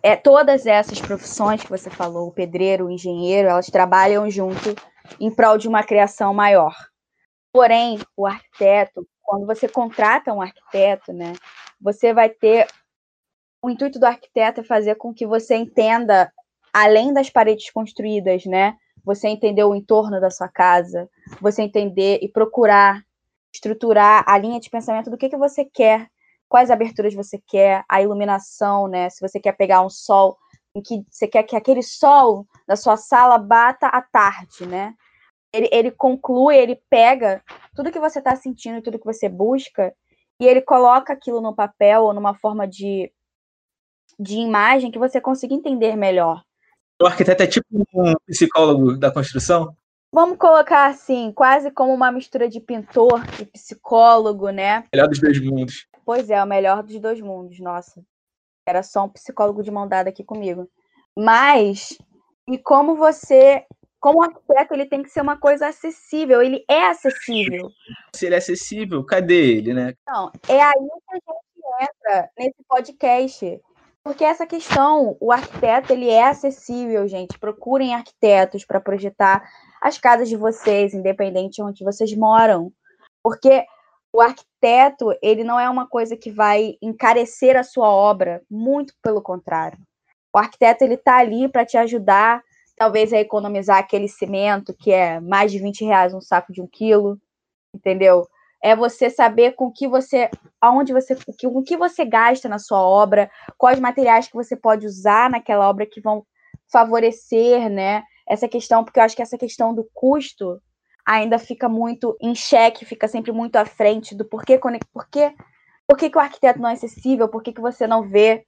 é, 0.02 0.16
todas 0.16 0.66
essas 0.66 1.00
profissões 1.00 1.62
que 1.62 1.70
você 1.70 1.90
falou, 1.90 2.28
o 2.28 2.34
pedreiro, 2.34 2.88
o 2.88 2.92
engenheiro, 2.92 3.48
elas 3.48 3.68
trabalham 3.68 4.30
junto 4.30 4.76
em 5.20 5.30
prol 5.30 5.58
de 5.58 5.68
uma 5.68 5.84
criação 5.84 6.34
maior. 6.34 6.76
Porém, 7.54 8.00
o 8.18 8.26
arquiteto, 8.26 9.08
quando 9.22 9.46
você 9.46 9.68
contrata 9.70 10.34
um 10.34 10.42
arquiteto, 10.42 11.14
né, 11.14 11.34
você 11.80 12.14
vai 12.14 12.30
ter 12.30 12.68
o 13.62 13.70
intuito 13.70 14.00
do 14.00 14.06
arquiteto 14.06 14.62
é 14.62 14.64
fazer 14.64 14.96
com 14.96 15.14
que 15.14 15.28
você 15.28 15.56
entenda 15.56 16.32
além 16.74 17.14
das 17.14 17.30
paredes 17.30 17.70
construídas, 17.72 18.46
né? 18.46 18.76
Você 19.04 19.28
entender 19.28 19.64
o 19.66 19.76
entorno 19.76 20.20
da 20.22 20.30
sua 20.30 20.48
casa, 20.48 21.10
você 21.42 21.62
entender 21.64 22.20
e 22.22 22.30
procurar 22.30 23.04
estruturar 23.54 24.24
a 24.28 24.38
linha 24.38 24.60
de 24.60 24.70
pensamento 24.70 25.10
do 25.10 25.18
que, 25.18 25.28
que 25.28 25.38
você 25.38 25.66
quer, 25.66 26.08
quais 26.50 26.72
aberturas 26.72 27.14
você 27.14 27.40
quer, 27.48 27.86
a 27.88 28.02
iluminação, 28.02 28.88
né? 28.88 29.10
Se 29.10 29.22
você 29.22 29.40
quer 29.40 29.54
pegar 29.54 29.86
um 29.86 29.90
sol 29.90 30.38
em 30.76 30.82
que 30.82 31.06
você 31.10 31.28
quer 31.28 31.44
que 31.44 31.56
aquele 31.56 31.84
sol 31.84 32.46
da 32.68 32.76
sua 32.76 32.98
sala 32.98 33.38
bata 33.38 33.88
à 33.88 34.02
tarde, 34.02 34.66
né? 34.66 34.96
Ele, 35.54 35.70
ele 35.72 35.92
conclui, 35.92 36.58
ele 36.58 36.82
pega 36.90 37.42
tudo 37.76 37.92
que 37.92 38.00
você 38.00 38.20
está 38.20 38.36
sentindo, 38.36 38.82
tudo 38.82 39.00
que 39.00 39.06
você 39.06 39.30
busca, 39.30 39.94
e 40.40 40.46
ele 40.46 40.62
coloca 40.62 41.14
aquilo 41.14 41.42
no 41.42 41.56
papel 41.56 42.04
ou 42.04 42.14
numa 42.14 42.34
forma 42.36 42.68
de, 42.68 43.12
de 44.20 44.38
imagem 44.38 44.92
que 44.92 45.00
você 45.00 45.22
consiga 45.22 45.54
entender 45.54 45.96
melhor. 45.96 46.44
O 47.02 47.06
arquiteto 47.06 47.44
é 47.44 47.48
tipo 47.48 47.66
um 47.72 48.14
psicólogo 48.28 48.98
da 48.98 49.12
construção? 49.12 49.76
Vamos 50.12 50.38
colocar 50.38 50.88
assim, 50.88 51.32
quase 51.32 51.70
como 51.72 51.94
uma 51.94 52.12
mistura 52.12 52.50
de 52.50 52.60
pintor 52.60 53.24
e 53.40 53.46
psicólogo, 53.46 54.50
né? 54.50 54.84
Melhor 54.94 55.08
dos 55.08 55.20
dois 55.20 55.40
mundos. 55.40 55.88
Pois 56.06 56.30
é, 56.30 56.42
o 56.44 56.48
melhor 56.48 56.84
dos 56.84 57.00
dois 57.00 57.20
mundos, 57.22 57.60
nossa. 57.60 58.04
Era 58.68 58.84
só 58.84 59.06
um 59.06 59.10
psicólogo 59.10 59.64
de 59.64 59.72
mão 59.72 59.88
dada 59.88 60.10
aqui 60.10 60.24
comigo. 60.24 60.70
Mas, 61.18 61.98
e 62.48 62.58
como 62.58 62.96
você, 62.96 63.66
como 64.00 64.22
arquiteto, 64.24 64.74
ele 64.74 64.86
tem 64.86 65.04
que 65.04 65.10
ser 65.10 65.22
uma 65.22 65.38
coisa 65.38 65.68
acessível, 65.68 66.42
ele 66.42 66.64
é 66.70 66.88
acessível. 66.88 67.70
Se 68.16 68.26
ele 68.26 68.36
é 68.36 68.38
acessível, 68.38 69.04
cadê 69.06 69.58
ele, 69.58 69.74
né? 69.74 69.94
Não, 70.08 70.32
é 70.48 70.62
aí 70.62 70.74
que 70.74 71.12
a 71.12 71.16
gente 71.16 71.90
entra 71.90 72.30
nesse 72.38 72.64
podcast. 72.68 73.62
Porque 74.04 74.24
essa 74.24 74.48
questão, 74.48 75.18
o 75.20 75.32
arquiteto, 75.32 75.92
ele 75.92 76.10
é 76.10 76.24
acessível, 76.26 77.08
gente. 77.08 77.38
Procurem 77.38 77.94
arquitetos 77.94 78.66
para 78.66 78.80
projetar 78.80 79.44
as 79.82 79.98
casas 79.98 80.30
de 80.30 80.38
vocês, 80.38 80.94
independente 80.94 81.56
de 81.56 81.62
onde 81.62 81.84
vocês 81.84 82.16
moram. 82.16 82.72
Porque 83.22 83.66
o 84.12 84.22
arquiteto, 84.22 85.16
ele 85.22 85.44
não 85.44 85.60
é 85.60 85.70
uma 85.70 85.88
coisa 85.88 86.18
que 86.18 86.32
vai 86.32 86.76
encarecer 86.82 87.56
a 87.56 87.64
sua 87.64 87.88
obra, 87.90 88.42
muito 88.50 88.94
pelo 89.02 89.22
contrário. 89.22 89.78
O 90.34 90.38
arquiteto, 90.38 90.84
ele 90.84 90.96
está 90.96 91.18
ali 91.18 91.48
para 91.48 91.66
te 91.66 91.78
ajudar, 91.78 92.42
talvez, 92.76 93.14
a 93.14 93.20
economizar 93.20 93.78
aquele 93.78 94.08
cimento 94.08 94.74
que 94.74 94.92
é 94.92 95.20
mais 95.20 95.52
de 95.52 95.60
20 95.60 95.86
reais 95.86 96.14
um 96.14 96.22
saco 96.22 96.52
de 96.52 96.62
um 96.62 96.68
quilo, 96.68 97.20
entendeu? 97.74 98.28
É 98.62 98.76
você 98.76 99.10
saber 99.10 99.54
com 99.54 99.72
que 99.72 99.88
você, 99.88 100.30
aonde 100.60 100.92
você, 100.92 101.16
com 101.44 101.64
que 101.64 101.78
você 101.78 102.04
gasta 102.04 102.50
na 102.50 102.60
sua 102.60 102.82
obra, 102.82 103.30
quais 103.58 103.80
materiais 103.80 104.28
que 104.28 104.34
você 104.34 104.56
pode 104.56 104.86
usar 104.86 105.30
naquela 105.30 105.70
obra 105.70 105.86
que 105.86 106.02
vão 106.02 106.26
favorecer, 106.72 107.70
né, 107.70 108.04
essa 108.28 108.48
questão, 108.48 108.84
porque 108.84 109.00
eu 109.00 109.04
acho 109.04 109.16
que 109.16 109.22
essa 109.22 109.38
questão 109.38 109.74
do 109.74 109.90
custo 109.94 110.62
ainda 111.10 111.40
fica 111.40 111.68
muito 111.68 112.16
em 112.22 112.36
xeque, 112.36 112.86
fica 112.86 113.08
sempre 113.08 113.32
muito 113.32 113.56
à 113.56 113.66
frente 113.66 114.14
do 114.14 114.24
porquê, 114.24 114.60
porquê, 114.94 115.34
porquê 115.88 116.08
que 116.08 116.18
o 116.18 116.22
arquiteto 116.22 116.60
não 116.60 116.70
é 116.70 116.74
acessível, 116.74 117.28
por 117.28 117.42
que 117.42 117.60
você 117.60 117.88
não 117.88 118.08
vê 118.08 118.46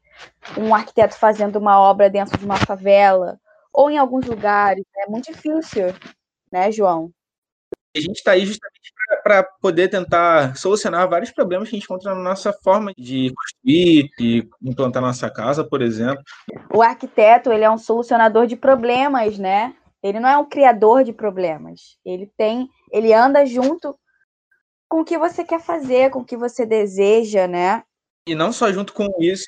um 0.55 0.75
arquiteto 0.75 1.15
fazendo 1.15 1.55
uma 1.55 1.79
obra 1.79 2.07
dentro 2.07 2.37
de 2.37 2.45
uma 2.45 2.57
favela 2.57 3.39
ou 3.73 3.89
em 3.89 3.97
alguns 3.97 4.27
lugares. 4.27 4.85
É 4.95 5.09
muito 5.09 5.31
difícil, 5.31 5.87
né, 6.51 6.71
João? 6.71 7.11
A 7.95 7.99
gente 7.99 8.17
está 8.17 8.33
aí 8.33 8.45
justamente 8.45 8.93
para 9.23 9.43
poder 9.43 9.89
tentar 9.89 10.55
solucionar 10.55 11.09
vários 11.09 11.31
problemas 11.31 11.67
que 11.67 11.75
a 11.75 11.79
gente 11.79 11.85
encontra 11.85 12.13
na 12.13 12.21
nossa 12.21 12.53
forma 12.53 12.93
de 12.95 13.33
construir 13.33 14.09
e 14.19 14.47
implantar 14.61 15.01
nossa 15.01 15.29
casa, 15.31 15.63
por 15.63 15.81
exemplo. 15.81 16.23
O 16.73 16.81
arquiteto 16.81 17.51
ele 17.51 17.63
é 17.63 17.71
um 17.71 17.77
solucionador 17.77 18.45
de 18.45 18.55
problemas, 18.55 19.37
né? 19.37 19.75
Ele 20.03 20.19
não 20.19 20.29
é 20.29 20.37
um 20.37 20.49
criador 20.49 21.03
de 21.03 21.13
problemas. 21.13 21.97
Ele 22.03 22.31
tem, 22.37 22.69
ele 22.91 23.13
anda 23.13 23.45
junto 23.45 23.97
com 24.89 25.01
o 25.01 25.05
que 25.05 25.17
você 25.17 25.43
quer 25.43 25.61
fazer, 25.61 26.09
com 26.09 26.19
o 26.19 26.25
que 26.25 26.35
você 26.35 26.65
deseja, 26.65 27.47
né? 27.47 27.83
E 28.27 28.35
não 28.35 28.51
só 28.51 28.71
junto 28.71 28.93
com 28.93 29.07
isso, 29.19 29.45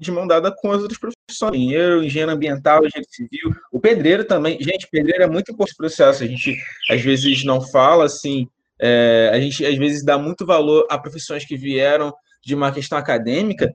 de 0.00 0.10
mão 0.10 0.26
dada 0.26 0.50
com 0.50 0.70
as 0.72 0.80
outras 0.80 0.98
profissões. 0.98 1.54
Engenheiro, 1.54 2.02
engenheiro 2.02 2.32
ambiental, 2.32 2.78
engenheiro 2.78 3.08
civil, 3.10 3.54
o 3.70 3.78
pedreiro 3.78 4.24
também. 4.24 4.58
Gente, 4.60 4.88
pedreiro 4.90 5.24
é 5.24 5.26
muito 5.26 5.52
importante 5.52 5.76
processo. 5.76 6.22
A 6.22 6.26
gente 6.26 6.56
às 6.90 7.00
vezes 7.02 7.44
não 7.44 7.60
fala 7.60 8.04
assim, 8.04 8.48
é, 8.80 9.30
a 9.32 9.40
gente 9.40 9.64
às 9.66 9.76
vezes 9.76 10.04
dá 10.04 10.16
muito 10.16 10.46
valor 10.46 10.86
a 10.88 10.98
profissões 10.98 11.44
que 11.44 11.56
vieram 11.56 12.14
de 12.42 12.54
uma 12.54 12.72
questão 12.72 12.96
acadêmica, 12.96 13.72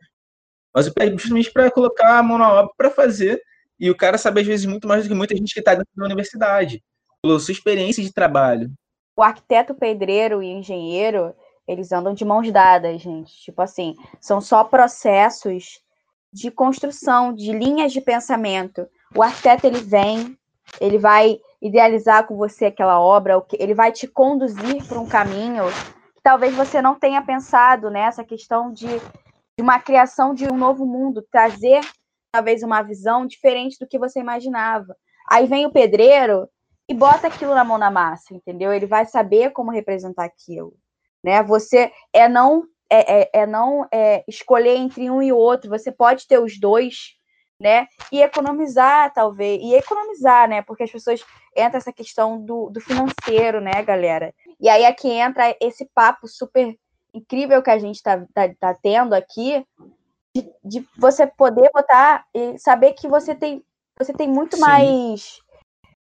mas 0.73 0.87
o 0.87 0.93
pedreiro 0.93 1.19
justamente 1.19 1.51
para 1.51 1.69
colocar 1.69 2.17
a 2.17 2.23
mão 2.23 2.37
na 2.37 2.51
obra 2.51 2.71
para 2.77 2.89
fazer, 2.89 3.41
e 3.81 3.89
o 3.89 3.97
cara 3.97 4.15
sabe 4.15 4.41
às 4.41 4.47
vezes 4.47 4.67
muito 4.67 4.87
mais 4.87 5.03
do 5.03 5.09
que 5.09 5.15
muita 5.15 5.35
gente 5.35 5.55
que 5.55 5.59
está 5.59 5.73
dentro 5.73 5.89
da 5.95 6.05
universidade, 6.05 6.83
pela 7.19 7.39
sua 7.39 7.51
experiência 7.51 8.03
de 8.03 8.13
trabalho. 8.13 8.71
O 9.17 9.23
arquiteto, 9.23 9.73
pedreiro 9.73 10.43
e 10.43 10.51
engenheiro, 10.51 11.33
eles 11.67 11.91
andam 11.91 12.13
de 12.13 12.23
mãos 12.23 12.49
dadas, 12.51 13.01
gente. 13.01 13.33
Tipo 13.41 13.63
assim, 13.63 13.95
são 14.19 14.39
só 14.39 14.63
processos 14.63 15.79
de 16.31 16.51
construção, 16.51 17.33
de 17.33 17.51
linhas 17.51 17.91
de 17.91 17.99
pensamento. 17.99 18.87
O 19.15 19.23
arquiteto 19.23 19.65
ele 19.65 19.79
vem, 19.79 20.37
ele 20.79 20.99
vai 20.99 21.39
idealizar 21.59 22.27
com 22.27 22.37
você 22.37 22.65
aquela 22.65 22.99
obra, 22.99 23.43
ele 23.53 23.73
vai 23.73 23.91
te 23.91 24.07
conduzir 24.07 24.85
para 24.87 24.99
um 24.99 25.07
caminho 25.07 25.65
que 26.13 26.21
talvez 26.21 26.55
você 26.55 26.83
não 26.83 26.93
tenha 26.93 27.21
pensado 27.23 27.89
nessa 27.89 28.23
questão 28.23 28.71
de, 28.71 28.87
de 28.87 29.61
uma 29.61 29.79
criação 29.79 30.35
de 30.35 30.45
um 30.45 30.55
novo 30.55 30.85
mundo, 30.85 31.25
trazer 31.31 31.81
talvez 32.31 32.63
uma 32.63 32.81
visão 32.81 33.25
diferente 33.25 33.77
do 33.79 33.87
que 33.87 33.99
você 33.99 34.19
imaginava. 34.19 34.95
Aí 35.29 35.45
vem 35.45 35.65
o 35.65 35.71
pedreiro 35.71 36.47
e 36.89 36.93
bota 36.93 37.27
aquilo 37.27 37.53
na 37.53 37.63
mão 37.63 37.77
na 37.77 37.91
massa, 37.91 38.33
entendeu? 38.33 38.73
Ele 38.73 38.85
vai 38.85 39.05
saber 39.05 39.51
como 39.51 39.71
representar 39.71 40.25
aquilo 40.25 40.75
né? 41.23 41.43
Você 41.43 41.91
é 42.13 42.27
não 42.27 42.63
é, 42.89 43.21
é, 43.21 43.29
é 43.33 43.47
não 43.47 43.87
é, 43.91 44.23
escolher 44.27 44.75
entre 44.75 45.09
um 45.09 45.21
e 45.21 45.31
outro. 45.31 45.69
Você 45.69 45.91
pode 45.91 46.27
ter 46.27 46.39
os 46.39 46.59
dois, 46.59 47.13
né? 47.59 47.87
E 48.11 48.21
economizar, 48.21 49.13
talvez. 49.13 49.61
E 49.61 49.75
economizar, 49.75 50.49
né? 50.49 50.61
Porque 50.61 50.83
as 50.83 50.91
pessoas 50.91 51.23
entra 51.55 51.77
essa 51.77 51.93
questão 51.93 52.43
do, 52.43 52.69
do 52.69 52.81
financeiro, 52.81 53.61
né, 53.61 53.81
galera? 53.83 54.33
E 54.59 54.67
aí 54.67 54.85
aqui 54.85 55.09
entra 55.09 55.55
esse 55.61 55.89
papo 55.93 56.27
super 56.27 56.75
incrível 57.13 57.61
que 57.61 57.69
a 57.69 57.77
gente 57.77 57.95
está 57.95 58.25
tá, 58.33 58.49
tá 58.59 58.73
tendo 58.73 59.13
aqui, 59.13 59.65
de, 60.35 60.49
de, 60.63 60.87
você 60.97 61.27
poder 61.27 61.69
botar 61.73 62.25
e 62.33 62.57
saber 62.57 62.93
que 62.93 63.07
você 63.07 63.35
tem, 63.35 63.63
você 63.97 64.13
tem 64.13 64.27
muito 64.27 64.55
Sim. 64.55 64.61
mais. 64.61 65.39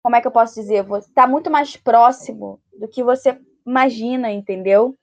Como 0.02 0.16
é 0.16 0.20
que 0.20 0.26
eu 0.26 0.32
posso 0.32 0.54
dizer? 0.54 0.82
Você 0.82 1.08
está 1.08 1.26
muito 1.26 1.50
mais 1.50 1.76
próximo 1.76 2.60
do 2.78 2.88
que 2.88 3.02
você 3.02 3.38
imagina, 3.66 4.30
entendeu? 4.30 4.96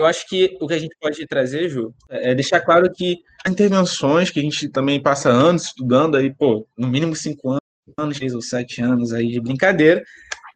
Eu 0.00 0.06
acho 0.06 0.26
que 0.26 0.56
o 0.60 0.66
que 0.66 0.74
a 0.74 0.78
gente 0.78 0.96
pode 0.98 1.26
trazer, 1.26 1.68
Ju, 1.68 1.94
é 2.08 2.34
deixar 2.34 2.60
claro 2.60 2.90
que 2.90 3.22
as 3.44 3.52
intervenções 3.52 4.30
que 4.30 4.40
a 4.40 4.42
gente 4.42 4.68
também 4.68 5.00
passa 5.00 5.28
anos 5.28 5.66
estudando 5.66 6.16
aí, 6.16 6.32
pô, 6.32 6.66
no 6.76 6.88
mínimo 6.88 7.14
cinco 7.14 7.58
anos, 7.98 8.16
seis 8.16 8.34
ou 8.34 8.40
sete 8.40 8.80
anos 8.80 9.12
aí 9.12 9.28
de 9.28 9.40
brincadeira, 9.40 10.02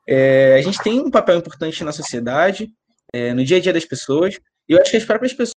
é, 0.08 0.54
a 0.54 0.62
gente 0.62 0.82
tem 0.82 0.98
um 0.98 1.10
papel 1.10 1.38
importante 1.38 1.84
na 1.84 1.92
sociedade, 1.92 2.72
é, 3.12 3.32
no 3.34 3.44
dia 3.44 3.58
a 3.58 3.60
dia 3.60 3.72
das 3.72 3.84
pessoas, 3.84 4.40
e 4.68 4.72
eu 4.72 4.80
acho 4.80 4.90
que 4.90 4.96
as 4.96 5.04
próprias 5.04 5.32
pessoas 5.32 5.53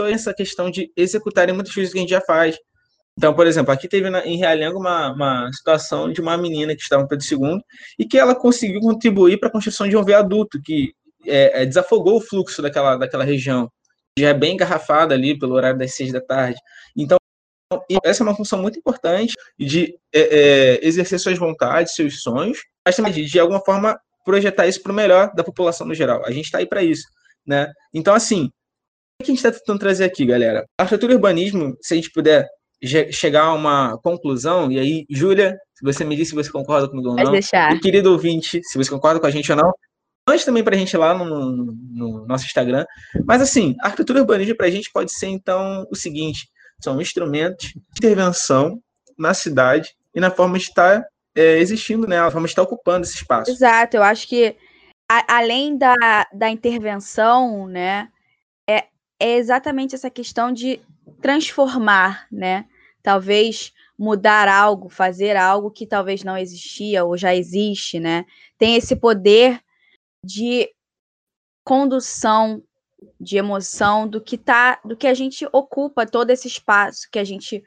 essa 0.00 0.32
questão 0.32 0.70
de 0.70 0.90
executarem 0.96 1.54
muitas 1.54 1.74
coisas 1.74 1.92
que 1.92 1.98
a 1.98 2.02
gente 2.02 2.10
já 2.10 2.20
faz. 2.20 2.56
Então, 3.16 3.34
por 3.34 3.46
exemplo, 3.46 3.72
aqui 3.72 3.88
teve 3.88 4.08
na, 4.08 4.24
em 4.26 4.38
Realengo 4.38 4.78
uma, 4.78 5.12
uma 5.12 5.52
situação 5.52 6.10
de 6.10 6.20
uma 6.20 6.36
menina 6.36 6.74
que 6.74 6.80
estava 6.80 7.02
no 7.02 7.08
Pedro 7.08 7.26
II 7.30 7.60
e 7.98 8.06
que 8.06 8.18
ela 8.18 8.34
conseguiu 8.34 8.80
contribuir 8.80 9.38
para 9.38 9.48
a 9.48 9.52
construção 9.52 9.86
de 9.88 9.96
um 9.96 10.04
viaduto 10.04 10.60
que 10.62 10.94
é, 11.26 11.62
é, 11.62 11.66
desafogou 11.66 12.16
o 12.16 12.20
fluxo 12.20 12.62
daquela, 12.62 12.96
daquela 12.96 13.24
região, 13.24 13.70
já 14.18 14.30
é 14.30 14.34
bem 14.34 14.54
engarrafada 14.54 15.14
ali 15.14 15.38
pelo 15.38 15.54
horário 15.54 15.78
das 15.78 15.94
seis 15.94 16.12
da 16.12 16.20
tarde. 16.20 16.58
Então, 16.96 17.18
essa 18.04 18.22
é 18.22 18.24
uma 18.24 18.36
função 18.36 18.60
muito 18.60 18.78
importante 18.78 19.34
de 19.58 19.94
é, 20.12 20.20
é, 20.20 20.86
exercer 20.86 21.18
suas 21.18 21.38
vontades, 21.38 21.94
seus 21.94 22.22
sonhos, 22.22 22.58
mas 22.84 22.96
também 22.96 23.12
de, 23.12 23.24
de 23.24 23.38
alguma 23.38 23.60
forma, 23.60 23.98
projetar 24.24 24.66
isso 24.66 24.82
para 24.82 24.92
o 24.92 24.94
melhor 24.94 25.32
da 25.34 25.44
população 25.44 25.86
no 25.86 25.94
geral. 25.94 26.24
A 26.24 26.30
gente 26.30 26.46
está 26.46 26.58
aí 26.58 26.66
para 26.66 26.82
isso. 26.82 27.06
Né? 27.46 27.70
Então, 27.92 28.14
assim, 28.14 28.50
que 29.22 29.30
a 29.30 29.34
gente 29.34 29.44
está 29.44 29.50
tentando 29.50 29.78
trazer 29.78 30.04
aqui, 30.04 30.26
galera? 30.26 30.64
Arquitetura 30.78 31.12
e 31.12 31.16
urbanismo, 31.16 31.76
se 31.80 31.94
a 31.94 31.96
gente 31.96 32.10
puder 32.10 32.46
chegar 33.12 33.44
a 33.44 33.54
uma 33.54 33.96
conclusão, 34.02 34.70
e 34.70 34.78
aí, 34.78 35.06
Júlia, 35.08 35.56
se 35.74 35.84
você 35.84 36.04
me 36.04 36.16
diz 36.16 36.28
se 36.28 36.34
você 36.34 36.50
concorda 36.50 36.88
comigo 36.88 37.10
ou 37.10 37.16
não, 37.16 37.30
deixar. 37.30 37.72
e 37.72 37.78
querido 37.78 38.10
ouvinte, 38.10 38.60
se 38.62 38.76
você 38.76 38.90
concorda 38.90 39.20
com 39.20 39.26
a 39.26 39.30
gente 39.30 39.50
ou 39.52 39.56
não, 39.56 39.72
Mande 40.28 40.44
também 40.44 40.62
para 40.62 40.76
a 40.76 40.78
gente 40.78 40.96
lá 40.96 41.14
no, 41.14 41.24
no, 41.24 41.76
no, 41.90 42.26
nosso 42.26 42.44
Instagram. 42.44 42.86
Mas 43.26 43.42
assim, 43.42 43.74
a 43.80 43.86
arquitetura 43.86 44.20
urbanística 44.20 44.56
para 44.56 44.66
a 44.66 44.70
gente 44.70 44.90
pode 44.92 45.12
ser 45.12 45.26
então 45.26 45.84
o 45.90 45.96
seguinte: 45.96 46.48
são 46.80 47.00
instrumentos 47.00 47.68
de 47.68 47.80
intervenção 47.98 48.80
na 49.18 49.34
cidade 49.34 49.94
e 50.14 50.20
na 50.20 50.30
forma 50.30 50.58
de 50.58 50.64
estar 50.64 51.04
é, 51.34 51.58
existindo, 51.58 52.06
né? 52.06 52.20
A 52.20 52.30
forma 52.30 52.46
de 52.46 52.52
estar 52.52 52.62
ocupando 52.62 53.04
esse 53.04 53.16
espaço. 53.16 53.50
Exato, 53.50 53.96
eu 53.96 54.02
acho 54.02 54.28
que 54.28 54.54
a, 55.10 55.38
além 55.38 55.76
da, 55.76 55.94
da 56.32 56.48
intervenção, 56.48 57.66
né, 57.66 58.08
é, 59.22 59.36
exatamente 59.36 59.94
essa 59.94 60.10
questão 60.10 60.50
de 60.50 60.80
transformar, 61.20 62.26
né? 62.30 62.66
Talvez 63.00 63.72
mudar 63.96 64.48
algo, 64.48 64.88
fazer 64.88 65.36
algo 65.36 65.70
que 65.70 65.86
talvez 65.86 66.24
não 66.24 66.36
existia 66.36 67.04
ou 67.04 67.16
já 67.16 67.32
existe, 67.32 68.00
né? 68.00 68.26
Tem 68.58 68.74
esse 68.74 68.96
poder 68.96 69.60
de 70.24 70.68
condução, 71.64 72.64
de 73.20 73.36
emoção 73.36 74.08
do 74.08 74.20
que 74.20 74.36
tá, 74.36 74.80
do 74.84 74.96
que 74.96 75.06
a 75.06 75.14
gente 75.14 75.46
ocupa 75.52 76.04
todo 76.04 76.30
esse 76.30 76.48
espaço 76.48 77.08
que 77.08 77.18
a 77.20 77.24
gente 77.24 77.62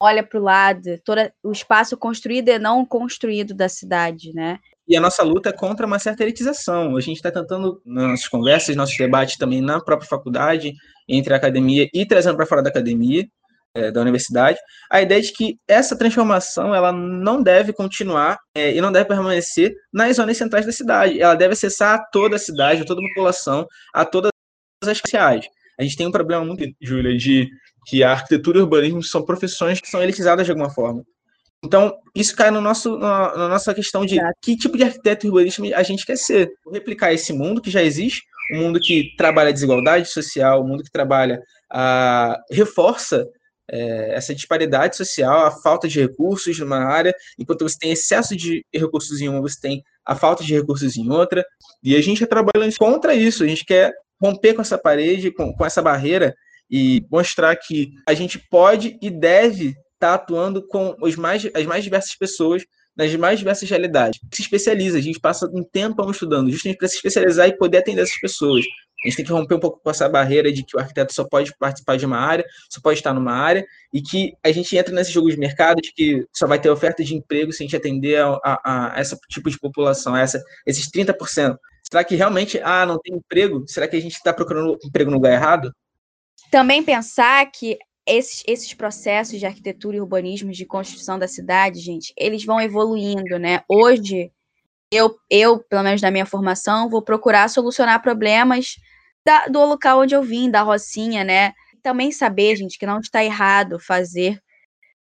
olha 0.00 0.22
para 0.22 0.40
o 0.40 0.42
lado, 0.42 0.98
todo 1.04 1.20
o 1.42 1.52
espaço 1.52 1.98
construído 1.98 2.48
e 2.48 2.58
não 2.58 2.84
construído 2.84 3.52
da 3.52 3.68
cidade, 3.68 4.32
né? 4.32 4.58
E 4.86 4.96
a 4.96 5.00
nossa 5.00 5.22
luta 5.22 5.48
é 5.48 5.52
contra 5.52 5.86
uma 5.86 5.98
certa 5.98 6.22
elitização. 6.22 6.96
A 6.96 7.00
gente 7.00 7.16
está 7.16 7.30
tentando, 7.30 7.80
nas 7.84 8.10
nossas 8.10 8.28
conversas, 8.28 8.76
nossos 8.76 8.96
debates 8.96 9.36
também 9.36 9.60
na 9.60 9.80
própria 9.80 10.08
faculdade, 10.08 10.74
entre 11.08 11.32
a 11.32 11.36
academia 11.36 11.88
e 11.92 12.06
trazendo 12.06 12.36
para 12.36 12.46
fora 12.46 12.62
da 12.62 12.70
academia, 12.70 13.26
é, 13.74 13.90
da 13.90 14.00
universidade, 14.00 14.58
a 14.90 15.02
ideia 15.02 15.20
de 15.20 15.32
que 15.32 15.58
essa 15.66 15.98
transformação 15.98 16.72
ela 16.72 16.92
não 16.92 17.42
deve 17.42 17.72
continuar 17.72 18.38
é, 18.54 18.72
e 18.72 18.80
não 18.80 18.92
deve 18.92 19.06
permanecer 19.06 19.74
nas 19.92 20.16
zonas 20.16 20.36
centrais 20.36 20.64
da 20.64 20.70
cidade. 20.70 21.20
Ela 21.20 21.34
deve 21.34 21.54
acessar 21.54 21.98
a 21.98 22.04
toda 22.12 22.36
a 22.36 22.38
cidade, 22.38 22.82
a 22.82 22.84
toda 22.84 23.00
a 23.00 23.08
população, 23.08 23.66
a 23.92 24.04
todas 24.04 24.30
as 24.84 24.98
sociais. 24.98 25.46
A 25.78 25.82
gente 25.82 25.96
tem 25.96 26.06
um 26.06 26.12
problema 26.12 26.44
muito, 26.44 26.64
Júlia, 26.80 27.16
de 27.16 27.48
que 27.86 28.04
a 28.04 28.12
arquitetura 28.12 28.58
e 28.58 28.60
o 28.60 28.64
urbanismo 28.64 29.02
são 29.02 29.24
profissões 29.24 29.80
que 29.80 29.88
são 29.88 30.02
elitizadas 30.02 30.46
de 30.46 30.52
alguma 30.52 30.70
forma. 30.70 31.04
Então, 31.64 31.96
isso 32.14 32.36
cai 32.36 32.50
no 32.50 32.60
nosso, 32.60 32.98
na, 32.98 33.36
na 33.36 33.48
nossa 33.48 33.72
questão 33.72 34.04
de 34.04 34.18
que 34.42 34.54
tipo 34.56 34.76
de 34.76 34.84
arquiteto 34.84 35.26
urbanismo 35.26 35.66
a 35.74 35.82
gente 35.82 36.04
quer 36.04 36.16
ser. 36.16 36.52
Replicar 36.70 37.12
esse 37.12 37.32
mundo 37.32 37.60
que 37.60 37.70
já 37.70 37.82
existe, 37.82 38.22
um 38.52 38.58
mundo 38.58 38.78
que 38.78 39.14
trabalha 39.16 39.48
a 39.48 39.52
desigualdade 39.52 40.08
social, 40.08 40.62
um 40.62 40.68
mundo 40.68 40.84
que 40.84 40.90
trabalha, 40.90 41.40
a, 41.72 42.38
reforça 42.50 43.26
é, 43.70 44.14
essa 44.14 44.34
disparidade 44.34 44.94
social, 44.96 45.46
a 45.46 45.50
falta 45.50 45.88
de 45.88 46.00
recursos 46.00 46.58
numa 46.58 46.84
área, 46.84 47.14
enquanto 47.38 47.62
você 47.62 47.76
tem 47.78 47.92
excesso 47.92 48.36
de 48.36 48.62
recursos 48.72 49.20
em 49.22 49.28
uma, 49.28 49.40
você 49.40 49.58
tem 49.58 49.82
a 50.04 50.14
falta 50.14 50.44
de 50.44 50.52
recursos 50.52 50.96
em 50.96 51.10
outra, 51.10 51.42
e 51.82 51.96
a 51.96 52.02
gente 52.02 52.22
está 52.22 52.26
trabalhando 52.26 52.76
contra 52.76 53.14
isso, 53.14 53.42
a 53.42 53.46
gente 53.46 53.64
quer 53.64 53.92
romper 54.22 54.52
com 54.52 54.60
essa 54.60 54.76
parede, 54.76 55.30
com, 55.30 55.52
com 55.54 55.64
essa 55.64 55.80
barreira, 55.80 56.34
e 56.70 57.02
mostrar 57.10 57.56
que 57.56 57.90
a 58.06 58.12
gente 58.14 58.38
pode 58.50 58.98
e 59.00 59.10
deve 59.10 59.74
estar 60.04 60.08
tá 60.08 60.14
atuando 60.14 60.66
com 60.66 60.96
os 61.00 61.16
mais, 61.16 61.48
as 61.54 61.64
mais 61.64 61.82
diversas 61.82 62.14
pessoas 62.14 62.64
nas 62.96 63.14
mais 63.16 63.38
diversas 63.38 63.68
realidades. 63.68 64.20
Se 64.32 64.42
especializa, 64.42 64.98
a 64.98 65.00
gente 65.00 65.18
passa 65.18 65.50
um 65.52 65.64
tempo 65.64 66.08
estudando, 66.10 66.50
justamente 66.50 66.78
para 66.78 66.88
se 66.88 66.96
especializar 66.96 67.48
e 67.48 67.56
poder 67.56 67.78
atender 67.78 68.02
essas 68.02 68.20
pessoas. 68.20 68.64
A 69.04 69.08
gente 69.08 69.16
tem 69.16 69.24
que 69.24 69.32
romper 69.32 69.54
um 69.56 69.60
pouco 69.60 69.80
com 69.82 69.90
essa 69.90 70.08
barreira 70.08 70.50
de 70.50 70.64
que 70.64 70.76
o 70.76 70.80
arquiteto 70.80 71.12
só 71.12 71.24
pode 71.24 71.52
participar 71.58 71.96
de 71.96 72.06
uma 72.06 72.18
área, 72.18 72.44
só 72.70 72.80
pode 72.80 72.98
estar 72.98 73.12
numa 73.12 73.32
área, 73.32 73.66
e 73.92 74.00
que 74.00 74.32
a 74.42 74.50
gente 74.52 74.76
entra 74.76 74.94
nesse 74.94 75.12
jogo 75.12 75.28
de 75.28 75.36
mercado 75.36 75.82
de 75.82 75.92
que 75.92 76.24
só 76.32 76.46
vai 76.46 76.58
ter 76.58 76.70
oferta 76.70 77.04
de 77.04 77.14
emprego 77.14 77.52
se 77.52 77.62
a 77.62 77.66
gente 77.66 77.76
atender 77.76 78.20
a, 78.22 78.38
a, 78.44 78.96
a 78.96 79.00
esse 79.00 79.18
tipo 79.28 79.50
de 79.50 79.58
população, 79.58 80.16
essa, 80.16 80.42
esses 80.66 80.88
30%. 80.90 81.56
Será 81.90 82.02
que 82.02 82.14
realmente, 82.14 82.58
ah, 82.62 82.86
não 82.86 82.98
tem 82.98 83.16
emprego? 83.16 83.64
Será 83.66 83.86
que 83.86 83.96
a 83.96 84.00
gente 84.00 84.14
está 84.14 84.32
procurando 84.32 84.78
emprego 84.82 85.10
no 85.10 85.16
lugar 85.16 85.32
errado? 85.32 85.70
Também 86.50 86.82
pensar 86.82 87.44
que 87.50 87.78
esses, 88.06 88.42
esses 88.46 88.74
processos 88.74 89.38
de 89.38 89.46
arquitetura 89.46 89.96
e 89.96 90.00
urbanismo, 90.00 90.52
de 90.52 90.66
construção 90.66 91.18
da 91.18 91.28
cidade, 91.28 91.80
gente, 91.80 92.12
eles 92.16 92.44
vão 92.44 92.60
evoluindo, 92.60 93.38
né? 93.38 93.62
Hoje, 93.68 94.30
eu, 94.90 95.16
eu, 95.30 95.58
pelo 95.58 95.82
menos 95.82 96.02
na 96.02 96.10
minha 96.10 96.26
formação, 96.26 96.88
vou 96.88 97.02
procurar 97.02 97.48
solucionar 97.48 98.02
problemas 98.02 98.76
da, 99.24 99.46
do 99.46 99.64
local 99.64 100.00
onde 100.00 100.14
eu 100.14 100.22
vim, 100.22 100.50
da 100.50 100.62
Rocinha, 100.62 101.24
né? 101.24 101.52
Também 101.82 102.12
saber, 102.12 102.56
gente, 102.56 102.78
que 102.78 102.86
não 102.86 103.00
está 103.00 103.24
errado 103.24 103.78
fazer 103.78 104.40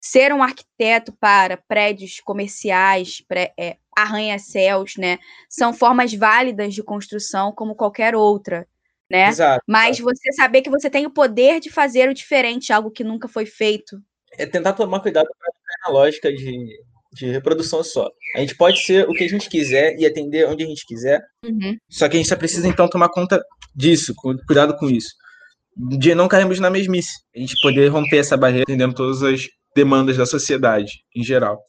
ser 0.00 0.34
um 0.34 0.42
arquiteto 0.42 1.14
para 1.18 1.56
prédios 1.56 2.20
comerciais, 2.20 3.22
pré, 3.26 3.54
é, 3.58 3.78
arranha-céus, 3.96 4.96
né? 4.98 5.18
São 5.48 5.72
formas 5.72 6.12
válidas 6.12 6.74
de 6.74 6.82
construção 6.82 7.52
como 7.52 7.74
qualquer 7.74 8.14
outra, 8.14 8.68
né? 9.14 9.28
Exato. 9.28 9.62
Mas 9.68 9.98
você 9.98 10.32
saber 10.32 10.62
que 10.62 10.70
você 10.70 10.90
tem 10.90 11.06
o 11.06 11.10
poder 11.12 11.60
de 11.60 11.70
fazer 11.70 12.08
o 12.08 12.14
diferente, 12.14 12.72
algo 12.72 12.90
que 12.90 13.04
nunca 13.04 13.28
foi 13.28 13.46
feito. 13.46 13.96
É 14.36 14.44
tentar 14.44 14.72
tomar 14.72 15.00
cuidado 15.00 15.26
para 15.38 15.52
ficar 15.52 15.88
na 15.88 15.92
lógica 15.98 16.32
de, 16.32 16.66
de 17.12 17.26
reprodução 17.30 17.84
só. 17.84 18.08
A 18.34 18.40
gente 18.40 18.56
pode 18.56 18.82
ser 18.84 19.08
o 19.08 19.12
que 19.12 19.24
a 19.24 19.28
gente 19.28 19.48
quiser 19.48 19.96
e 19.98 20.04
atender 20.04 20.48
onde 20.48 20.64
a 20.64 20.66
gente 20.66 20.84
quiser, 20.86 21.20
Uhum. 21.44 21.76
só 21.88 22.08
que 22.08 22.16
a 22.16 22.18
gente 22.18 22.28
só 22.28 22.36
precisa 22.36 22.66
então 22.66 22.88
tomar 22.88 23.08
conta 23.10 23.40
disso, 23.74 24.12
cu- 24.16 24.36
cuidado 24.46 24.76
com 24.76 24.90
isso. 24.90 25.10
De 25.76 26.14
não 26.14 26.28
cairmos 26.28 26.58
na 26.60 26.70
mesmice. 26.70 27.12
A 27.34 27.38
gente 27.38 27.54
poder 27.62 27.88
romper 27.88 28.18
essa 28.18 28.36
barreira 28.36 28.62
atendendo 28.64 28.94
todas 28.94 29.22
as 29.22 29.46
demandas 29.74 30.16
da 30.16 30.24
sociedade 30.26 30.92
em 31.16 31.22
geral. 31.24 31.60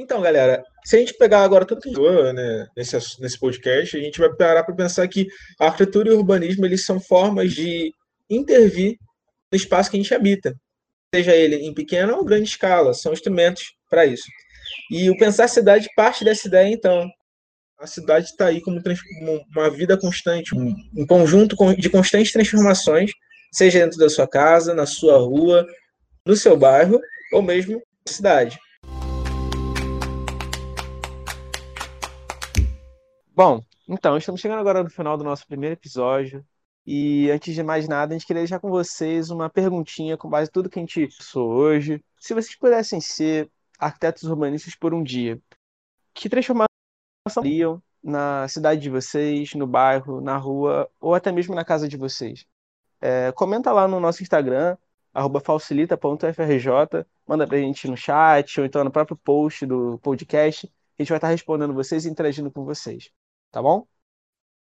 Então, 0.00 0.22
galera, 0.22 0.64
se 0.82 0.96
a 0.96 0.98
gente 0.98 1.12
pegar 1.12 1.44
agora 1.44 1.66
tudo 1.66 1.82
que 1.82 1.90
a 1.90 2.32
né, 2.32 2.66
nesse, 2.74 2.96
nesse 3.20 3.38
podcast, 3.38 3.98
a 3.98 4.00
gente 4.00 4.18
vai 4.18 4.34
parar 4.34 4.64
para 4.64 4.74
pensar 4.74 5.06
que 5.06 5.26
a 5.60 5.66
arquitetura 5.66 6.08
e 6.08 6.12
o 6.12 6.16
urbanismo 6.16 6.64
eles 6.64 6.86
são 6.86 6.98
formas 6.98 7.52
de 7.52 7.92
intervir 8.30 8.96
no 9.52 9.56
espaço 9.56 9.90
que 9.90 9.98
a 9.98 10.00
gente 10.00 10.14
habita, 10.14 10.54
seja 11.14 11.36
ele 11.36 11.56
em 11.56 11.74
pequena 11.74 12.16
ou 12.16 12.24
grande 12.24 12.48
escala, 12.48 12.94
são 12.94 13.12
instrumentos 13.12 13.74
para 13.90 14.06
isso. 14.06 14.24
E 14.90 15.10
o 15.10 15.18
pensar 15.18 15.48
cidade 15.48 15.86
parte 15.94 16.24
dessa 16.24 16.48
ideia, 16.48 16.72
então. 16.72 17.06
A 17.78 17.86
cidade 17.86 18.26
está 18.26 18.46
aí 18.46 18.60
como 18.60 18.80
uma 19.54 19.70
vida 19.70 19.98
constante, 19.98 20.54
um, 20.54 20.74
conjunto 21.06 21.56
con- 21.56 21.74
de 21.74 21.90
constantes 21.90 22.32
transformações, 22.32 23.10
seja 23.52 23.80
dentro 23.80 23.98
da 23.98 24.08
sua 24.08 24.26
casa, 24.26 24.74
na 24.74 24.86
sua 24.86 25.18
rua, 25.18 25.66
no 26.26 26.36
seu 26.36 26.56
bairro 26.56 27.00
ou 27.32 27.42
mesmo 27.42 27.82
na 28.06 28.12
cidade. 28.12 28.58
Bom, 33.42 33.64
então, 33.88 34.18
estamos 34.18 34.38
chegando 34.38 34.58
agora 34.58 34.82
no 34.82 34.90
final 34.90 35.16
do 35.16 35.24
nosso 35.24 35.46
primeiro 35.46 35.72
episódio. 35.72 36.46
E 36.84 37.30
antes 37.30 37.54
de 37.54 37.62
mais 37.62 37.88
nada, 37.88 38.12
a 38.12 38.18
gente 38.18 38.26
queria 38.26 38.42
deixar 38.42 38.60
com 38.60 38.68
vocês 38.68 39.30
uma 39.30 39.48
perguntinha 39.48 40.14
com 40.14 40.28
base 40.28 40.50
em 40.50 40.52
tudo 40.52 40.68
que 40.68 40.78
a 40.78 40.82
gente 40.82 41.08
falou 41.22 41.50
hoje. 41.50 42.04
Se 42.18 42.34
vocês 42.34 42.54
pudessem 42.54 43.00
ser 43.00 43.50
arquitetos 43.78 44.24
urbanistas 44.24 44.74
por 44.74 44.92
um 44.92 45.02
dia, 45.02 45.40
que 46.12 46.28
transformação 46.28 46.68
fariam 47.30 47.82
na 48.04 48.46
cidade 48.46 48.78
de 48.78 48.90
vocês, 48.90 49.54
no 49.54 49.66
bairro, 49.66 50.20
na 50.20 50.36
rua 50.36 50.90
ou 51.00 51.14
até 51.14 51.32
mesmo 51.32 51.54
na 51.54 51.64
casa 51.64 51.88
de 51.88 51.96
vocês? 51.96 52.44
É, 53.00 53.32
comenta 53.32 53.72
lá 53.72 53.88
no 53.88 53.98
nosso 54.00 54.22
Instagram, 54.22 54.76
falsilita.frj, 55.42 57.06
manda 57.26 57.46
pra 57.46 57.56
gente 57.56 57.88
no 57.88 57.96
chat 57.96 58.60
ou 58.60 58.66
então 58.66 58.84
no 58.84 58.90
próprio 58.90 59.16
post 59.16 59.64
do 59.64 59.98
podcast. 60.00 60.70
A 60.98 61.02
gente 61.02 61.08
vai 61.08 61.16
estar 61.16 61.28
respondendo 61.28 61.72
vocês 61.72 62.04
e 62.04 62.10
interagindo 62.10 62.50
com 62.50 62.66
vocês. 62.66 63.10
Tá 63.50 63.62
bom? 63.62 63.86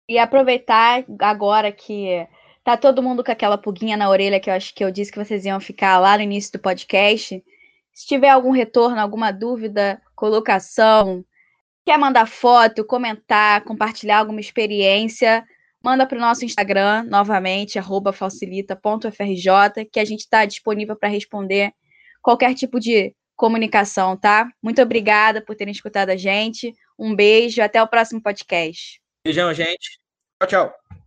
E 0.09 0.19
aproveitar 0.19 1.05
agora 1.21 1.71
que 1.71 2.27
tá 2.65 2.77
todo 2.77 3.03
mundo 3.03 3.23
com 3.23 3.31
aquela 3.31 3.59
pulguinha 3.59 3.97
na 3.97 4.09
orelha 4.09 4.41
que 4.41 4.49
eu 4.49 4.55
acho 4.55 4.75
que 4.75 4.85
eu 4.85 4.91
disse 4.91 5.13
que 5.13 5.19
vocês 5.23 5.45
iam 5.45 5.61
ficar 5.61 5.99
lá 5.99 6.17
no 6.17 6.23
início 6.23 6.53
do 6.53 6.59
podcast. 6.59 7.43
Se 7.93 8.07
tiver 8.07 8.31
algum 8.31 8.51
retorno, 8.51 9.01
alguma 9.01 9.31
dúvida, 9.31 10.01
colocação, 10.15 11.25
quer 11.85 11.99
mandar 11.99 12.27
foto, 12.27 12.85
comentar, 12.85 13.65
compartilhar 13.65 14.19
alguma 14.19 14.41
experiência, 14.41 15.45
manda 15.83 16.07
para 16.07 16.19
o 16.19 16.21
nosso 16.21 16.45
Instagram, 16.45 17.05
novamente, 17.05 17.79
arroba 17.79 18.13
falsilita.frj, 18.13 19.87
que 19.91 20.01
a 20.01 20.05
gente 20.05 20.21
está 20.21 20.45
disponível 20.45 20.97
para 20.97 21.09
responder 21.09 21.73
qualquer 22.23 22.55
tipo 22.55 22.79
de 22.79 23.15
comunicação, 23.37 24.17
tá? 24.17 24.51
Muito 24.63 24.83
obrigada 24.83 25.41
por 25.41 25.55
terem 25.55 25.73
escutado 25.73 26.11
a 26.11 26.17
gente. 26.17 26.75
Um 26.99 27.15
beijo, 27.15 27.63
até 27.63 27.83
o 27.83 27.89
próximo 27.89 28.21
podcast. 28.21 29.01
Beijão, 29.25 29.53
gente. 29.55 30.01
Tchau, 30.41 30.49
tchau. 30.49 30.98